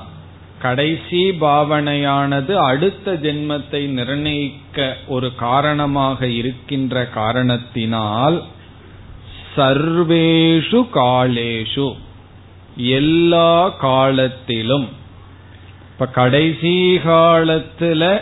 [0.62, 8.44] கடைசி பாவனையானது அடுத்த ஜென்மத்தை நிர்ணயிக்க ஒரு காரணமாக இருக்கின்ற காரணத்தினால்
[9.56, 11.94] சர்வேஷு காலேஷு.
[12.76, 14.88] எல்லா காலத்திலும்.
[15.92, 18.22] இப்ப கடைசி காலத்துல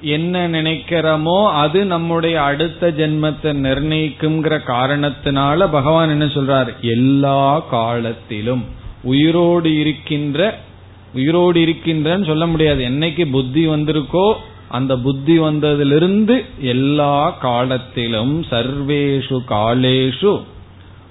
[0.00, 6.70] என்ன நினைக்கிறோமோ அது நம்முடைய அடுத்த ஜென்மத்தை நிர்ணயிக்குங்கிற காரணத்தினால பகவான் என்ன சொல்றார்?
[6.80, 8.80] எல்லா காலத்திலும்.
[9.02, 10.58] உயிரோடு இருக்கின்ற
[11.14, 12.84] உயிரோடு இருக்கின்றன்னு சொல்ல முடியாது.
[12.84, 14.32] என்னைக்கு புத்தி வந்திருக்கோ
[14.68, 20.42] அந்த புத்தி வந்ததிலிருந்து எல்லா காலத்திலும் சர்வேஷு காலேஷு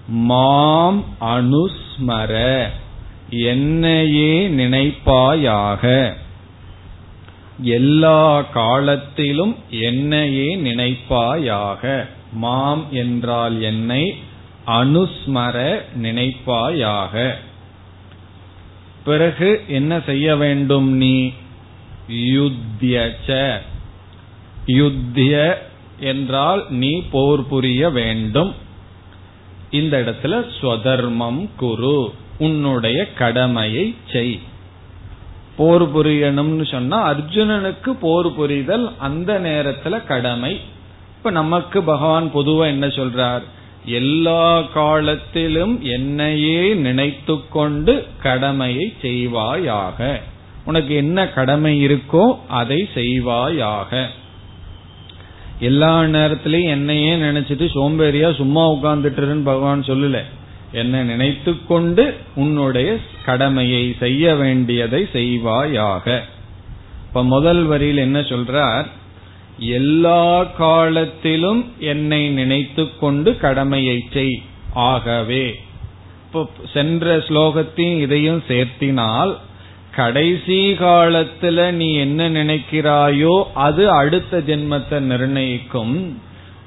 [0.08, 2.64] மாம் அனுஸ்மர
[3.30, 6.14] என்னையே நினைப்பாயாக.
[7.60, 12.08] எல்லா காலத்திலும் என்னையே நினைப்பாயாக.
[12.34, 14.16] மாம் என்றால் என்னை
[14.68, 17.36] அனுஸ்மர நினைப்பாயாக.
[19.06, 21.32] பிறகு என்ன செய்ய வேண்டும் நீ?
[22.10, 23.58] யுத்தியச்ச.
[24.66, 25.54] யுத்திய
[26.00, 28.56] என்றால் நீ போர் புரிய வேண்டும்.
[29.72, 34.40] இந்த இடத்துல ஸ்வதர்மம் குரு உன்னுடைய கடமையை செய்.
[35.56, 40.60] போர் புரியணும்னு சொன்னா அர்ஜுனனுக்கு போர் புரிதல் அந்த நேரத்துல கடமை.
[41.18, 43.42] இப்ப நமக்கு பகவான் பொதுவா என்ன சொல்றார்?
[43.86, 50.20] எல்லா காலத்திலும் என்னையே நினைத்து கொண்டு கடமையை செய்வாயாக.
[50.66, 54.08] உனக்கு என்ன கடமை இருக்கோ அதை செய்வாயாக.
[55.60, 60.24] எல்லா நேரத்திலையும் என்னையே நினைச்சிட்டு சோம்பேறியா சும்மா உட்கார்ந்துட்டுருன்னு பகவான் சொல்லல.
[60.72, 66.20] என்ன நினைத்து கொண்டு உன்னுடைய கடமையை செய்ய வேண்டியதை செய்வாயாக.
[67.08, 68.88] இப்ப முதல் வரியில் என்ன சொல்றார்?
[69.66, 74.42] எல்லா காலத்திலும் என்னை நினைத்து கொண்டு கடமையை செய்
[74.74, 75.46] ஆகவே
[76.26, 76.42] இப்போ
[76.74, 79.38] சென்ற ஸ்லோகத்தையும் இதையும் சேர்த்தினால்
[79.96, 85.96] கடைசி காலத்துல நீ என்ன நினைக்கிறாயோ அது அடுத்த ஜென்மத்தை நிர்ணயிக்கும்.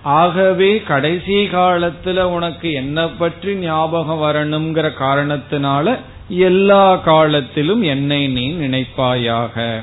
[0.02, 5.96] ஆகவே கடைசி காலத்துல உனக்கு என்ன பற்றி ஞாபகம் வரணுங்கிற காரணத்தினால
[6.28, 9.82] எல்லா காலத்திலும் என்னை நீ நினைப்பாயாக.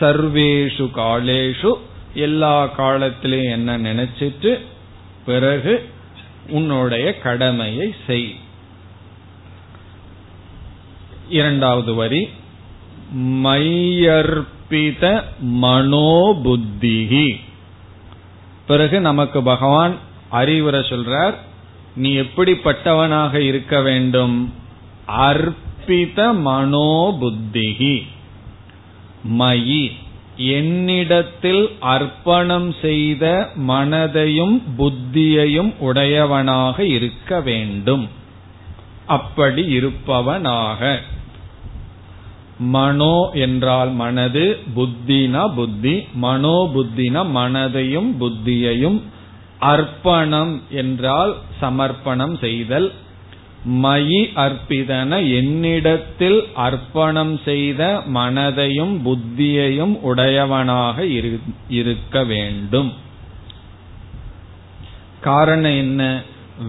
[0.00, 1.72] சர்வேஷு காலேஷு
[2.14, 4.58] எல்லா காலத்திலையும் என்ன நினைச்சிட்டு
[5.26, 5.90] பிறகு
[6.48, 8.34] உன்னுடைய கடமையை செய்.
[11.28, 12.28] இரண்டாவது வரி
[13.16, 17.40] மையர்ப்பித மனோபுத்திகி.
[18.66, 19.96] பிறகு நமக்கு பகவான்
[20.28, 21.34] அறிவுரை சொல்றார்
[21.96, 24.54] நீ எப்படிப்பட்டவனாக இருக்க வேண்டும்?
[25.08, 28.06] அர்ப்பித மனோபுத்திகி.
[29.38, 29.92] மயி.
[30.50, 38.08] என்னிடத்தில் அர்ப்பணம் செய்த மனதையும் புத்தியையும் உடையவனாக இருக்க வேண்டும்.
[39.06, 40.98] அப்படி இருப்பவனாக.
[42.58, 49.00] மனோ என்றால் மனது புத்தினா புத்தி மனோ புத்தினா மனதையும் புத்தியையும்
[49.58, 52.92] அர்ப்பணம் என்றால் சமர்ப்பணம் செய்தல்.
[53.68, 61.06] மயி அர்ப்பிதன என்னிடத்தில் அர்ப்பணம் செய்த மனதையும் புத்தியையும் உடையவனாக
[61.68, 62.92] இருக்க வேண்டும்.
[65.20, 66.22] காரணம் என்ன?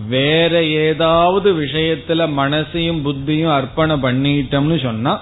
[0.08, 5.22] வேற ஏதாவது விஷயத்துல மனசையும் புத்தியும் அர்ப்பணம் பண்ணிட்டோம்னு சொன்னா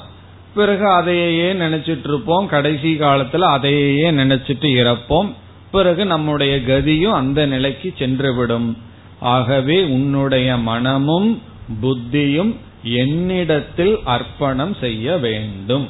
[0.56, 5.34] பிறகு அதையே நினைச்சிட்டு இருப்போம் கடைசி காலத்துல அதையே நினைச்சிட்டு இறப்போம்.
[5.72, 8.78] பிறகு நம்முடைய கதியும் அந்த நிலைக்கு சென்றுவிடும்
[9.20, 11.42] ஆகவே உன்னுடைய மனமும்
[11.82, 15.88] புத்தியும் என்னிடத்தில் அர்ப்பணம் செய்ய வேண்டும்.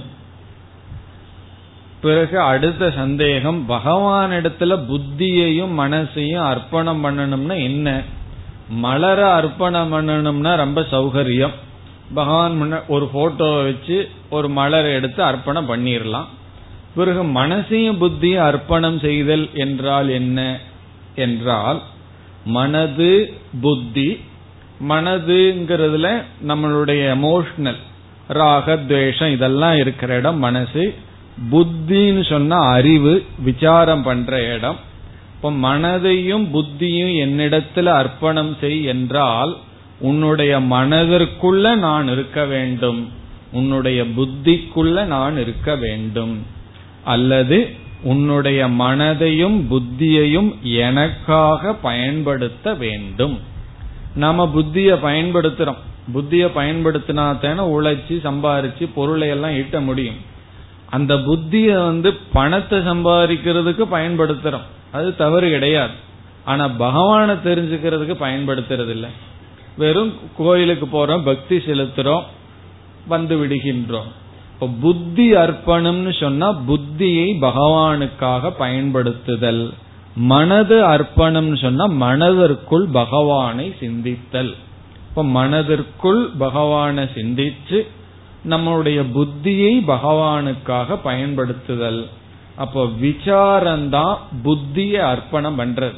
[2.02, 8.02] பிறகு அடுத்த சந்தேகம் பகவானிடத்துல புத்தியையும் மனசையும் அர்ப்பணம் பண்ணணும்னா என்ன?
[8.70, 11.54] மலர அர்ப்பணம் பண்ணணும்னா ரொம்ப சௌகரியம்.
[12.14, 16.26] பகவான் முன்ன ஒரு போட்டோவை வச்சு ஒரு மலரை எடுத்து அர்ப்பணம் பண்ணிடலாம்
[16.96, 20.60] பிறகு மனசையும் புத்தியும் அர்ப்பணம் செய்தல் என்றால் என்ன?
[21.16, 21.82] என்றால்
[22.46, 24.20] மனது புத்தி
[24.90, 27.76] மனதுங்கிறதுல நம்மளுடைய எமோஷனல்
[28.28, 30.94] ராக துவேஷம் இதெல்லாம் இருக்கிற இடம் மனசு.
[31.52, 34.80] புத்தின்னு சொன்னா அறிவு விசாரம் பண்ற இடம்.
[35.36, 39.58] இப்ப மனதையும் புத்தியும் என்னிடத்துல அர்ப்பணம் செய் என்றால்
[40.00, 43.10] உன்னுடைய மனதிற்குள்ள நான் இருக்க வேண்டும்.
[43.52, 46.46] உன்னுடைய புத்திக்குள்ள நான் இருக்க வேண்டும்.
[47.04, 47.70] அல்லது
[48.04, 53.40] உன்னுடைய மனதையும் புத்தியையும் எனக்காக பயன்படுத்த வேண்டும்.
[54.16, 55.78] நாம புத்திய பயன்படுத்துறோம்.
[56.14, 60.16] புத்திய பயன்படுத்தினா தானே உழைச்சி சம்பாரிச்சு பொருளை எல்லாம் ஈட்ட முடியும்.
[60.90, 64.68] அந்த புத்திய வந்து பணத்தை சம்பாதிக்கிறதுக்கு பயன்படுத்துறோம்.
[64.92, 65.94] அது தவறு கிடையாது.
[66.44, 69.10] ஆனா பகவானை தெரிஞ்சுக்கிறதுக்கு பயன்படுத்துறது இல்லை
[69.78, 72.24] வெறும் கோயிலுக்கு போறோம் பக்தி செலுத்துறோம்
[73.08, 74.10] வந்து விடுகின்றோம்.
[74.54, 79.74] இப்போ புத்தி அர்ப்பணம்னு சொன்னா புத்தியை பகவானுக்காக பயன்படுத்துதல்.
[80.16, 84.54] மனது அர்ப்பணம்னு சொன்னா மனதிற்குள் பகவானை சிந்தித்தல்.
[85.10, 87.88] இப்ப மனதிற்குள் பகவானை சிந்திச்சு
[88.50, 92.08] நம்மளுடைய புத்தியை பகவானுக்காக பயன்படுத்துதல்.
[92.56, 95.94] அப்போ விசாரம்தான் புத்திய அர்ப்பணம் பண்றது.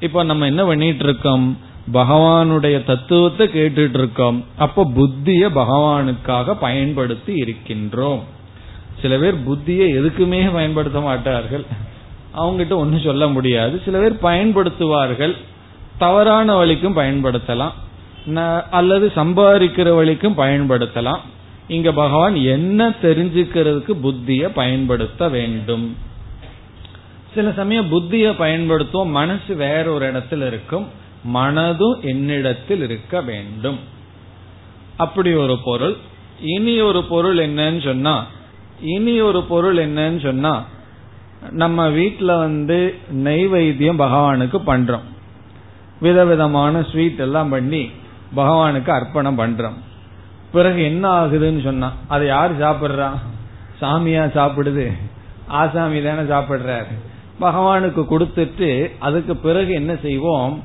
[0.00, 1.58] இப்ப நம்ம என்ன பண்ணிட்டு இருக்கோம்
[1.92, 8.20] பகவானுடைய தத்துவத்தை கேட்டுட்டு இருக்கோம் அப்ப புத்திய பகவானுக்காக பயன்படுத்தி இருக்கின்றோம்.
[9.02, 11.64] சில பேர் புத்தியை எதுக்குமே பயன்படுத்த மாட்டார்கள்.
[12.38, 13.82] அவங்ககிட்ட ஒன்றும் சொல்ல முடியாது.
[13.84, 15.36] சில பேர் பயன்படுத்துவார்கள்.
[15.98, 17.72] தவறான வழிக்கும் பயன்படுத்தலாம்.
[18.70, 21.18] அல்லது சம்பாதிக்கிற வழிக்கும் பயன்படுத்தலாம்.
[21.68, 25.96] இங்க பகவான் என்ன தெரிஞ்சுக்கிறதுக்கு புத்திய பயன்படுத்த வேண்டும்.
[27.34, 29.10] சில சமயம் புத்திய பயன்படுத்துவோம்.
[29.10, 30.86] மனசு வேற ஒரு இடத்துல இருக்கும்.
[31.34, 33.78] மனதும் என்னிடத்தில் இருக்க வேண்டும்.
[34.96, 35.96] அப்படி ஒரு பொருள்.
[36.42, 38.26] இனி ஒரு பொருள் என்னன்னு சொன்னா
[38.82, 40.64] இனி ஒரு பொருள் என்னன்னு சொன்னா
[41.50, 45.06] நம்ம வீட்டில் வந்து நெய்வேத்தியம் பகவானுக்கு பண்றோம்.
[46.00, 47.90] விதவிதமான ஸ்வீட் எல்லாம் பண்ணி
[48.36, 49.78] பகவானுக்கு அர்ப்பணம் பண்றோம்.
[50.52, 53.08] பிறகு என்ன ஆகுதுன்னு சொன்னா அதை யார் சாப்பிட்றா?
[53.80, 54.92] சாமியா சாப்பிடுது.
[55.46, 56.86] ஆசாமி தானே சாப்பிடுறாரு.
[57.40, 60.62] பகவானுக்கு கொடுத்துட்டு அதுக்கு பிறகு என்ன செய்வோம்?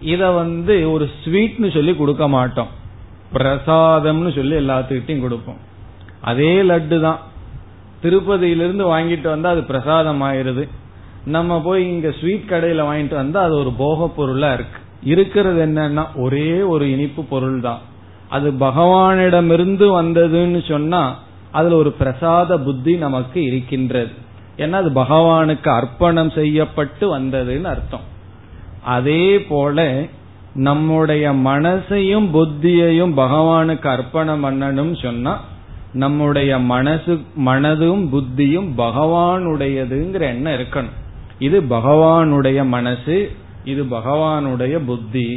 [0.00, 2.68] இத வந்து ஒரு ஸ்வீட்னு சொல்லி கொடுக்க மாட்டோம்.
[3.32, 5.56] பிரசாதம்னு சொல்லி எல்லாத்துக்கிட்டையும் கொடுப்போம்.
[6.20, 7.18] அதே லட்டு தான்.
[8.06, 10.64] திருப்பதியிலிருந்து வாங்கிட்டு வந்தா அது பிரசாதம் ஆயிருது
[11.26, 14.80] நம்ம போய் இங்க ஸ்வீட் கடையில வாங்கிட்டு வந்தா அது ஒரு போக பொருளா இருக்கு.
[15.02, 17.80] இருக்கிறது என்னன்னா ஒரே ஒரு இனிப்பு பொருள் தான்
[18.28, 21.02] அது பகவானிடமிருந்து வந்ததுன்னு சொன்னா
[21.52, 24.12] அதுல ஒரு பிரசாத புத்தி நமக்கு இருக்கின்றது.
[24.56, 28.06] ஏன்னா அது பகவானுக்கு அர்ப்பணம் செய்யப்பட்டு வந்ததுன்னு அர்த்தம்.
[28.84, 29.84] அதே போல
[30.68, 35.34] நம்முடைய மனசையும் புத்தியையும் பகவானுக்கு அர்ப்பணம் பண்ணணும் சொன்னா
[35.96, 37.12] நம்முடைய மனசு
[37.46, 40.96] மனதும் புத்தியும் பகவானுடையதுங்கிற எண்ணம் இருக்கணும்.
[41.38, 43.16] இது பகவானுடைய மனசு
[43.64, 45.28] இது பகவானுடைய புத்தி.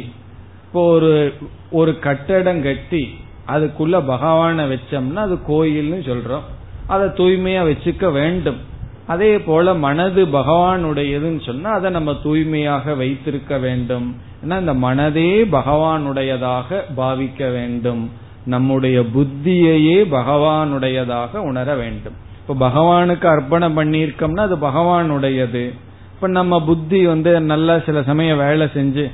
[0.64, 1.34] இப்போ ஒரு
[1.70, 3.02] ஒரு கட்டடம் கட்டி
[3.48, 6.46] அதுக்குள்ள பகவான வச்சோம்னா அது கோயில்னு சொல்றோம்.
[6.86, 8.60] அதை தூய்மையா வச்சுக்க வேண்டும்.
[9.06, 14.16] அதே போல மனது பகவானுடையதுன்னு சொன்னா அதை நம்ம தூய்மையாக வைத்திருக்க வேண்டும்.
[14.44, 18.19] ஏன்னா இந்த மனதே பகவானுடையதாக பாவிக்க வேண்டும்.
[18.46, 22.12] நம்முடைய புத்தியையே பகவானுடையதாக உணர வேண்டும்.
[22.48, 25.74] இப்ப பகவானுக்கு அர்ப்பணம் பண்ணியிருக்கோம்னா அது பகவானுடையது.
[26.14, 29.10] இப்ப நம்ம புத்தி வந்து நல்லா சில சமயம் வேலை செஞ்சு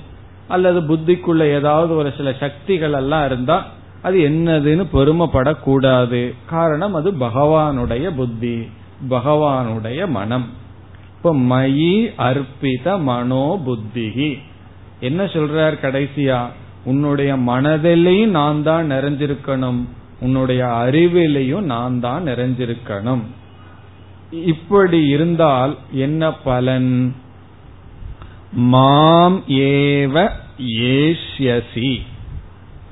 [0.49, 3.66] அல்லது புத்திக்குள்ள ஏதாவது ஒரு சில சக்திகள் எல்லாம் இருந்தா
[4.03, 6.35] அது என்னதுன்னு பெருமைப்படக்கூடாது.
[6.47, 8.68] காரணம் அது பகவானுடைய புத்தி
[9.11, 10.47] பகவானுடைய மனம்.
[11.16, 14.39] இப்ப மயி அர்ப்பித மனோ புத்திகி
[15.01, 16.47] என்ன சொல்றார் கடைசியா?
[16.87, 19.84] உன்னுடைய மனதிலையும் நான் தான் நிறைஞ்சிருக்கணும்.
[20.20, 23.22] உன்னுடைய அறிவிலையும் நான் தான் நிறைஞ்சிருக்கணும்.
[24.30, 27.14] இப்படி இருந்தால் என்ன பலன்?
[28.51, 30.30] மாம் ஏவ
[30.66, 32.01] ஏஷ்யசி.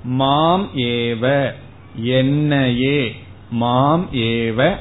[0.05, 1.53] மாம் ஏவ
[1.95, 3.16] என்னையே.
[3.51, 4.76] மாம் ஏவ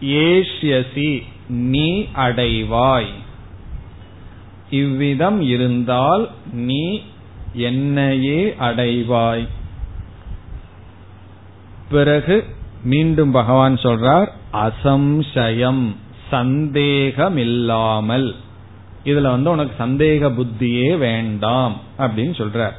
[0.00, 1.22] ஏஷ்யசி.
[1.48, 3.12] நீ அடைவாய்.
[4.70, 7.02] இவ்விதம் இருந்தால் நீ
[7.52, 9.46] என்னையே அடைவாய்.
[11.88, 12.44] பிறகு
[12.84, 15.94] மீண்டும் பகவான் சொல்றார் அசம்சயம்
[16.30, 18.34] சந்தேகமில்லாமல்.
[19.04, 22.72] இதுல வந்து உனக்கு சந்தேக புத்தியே வேண்டாம் அப்படின்னு சொல்றார்.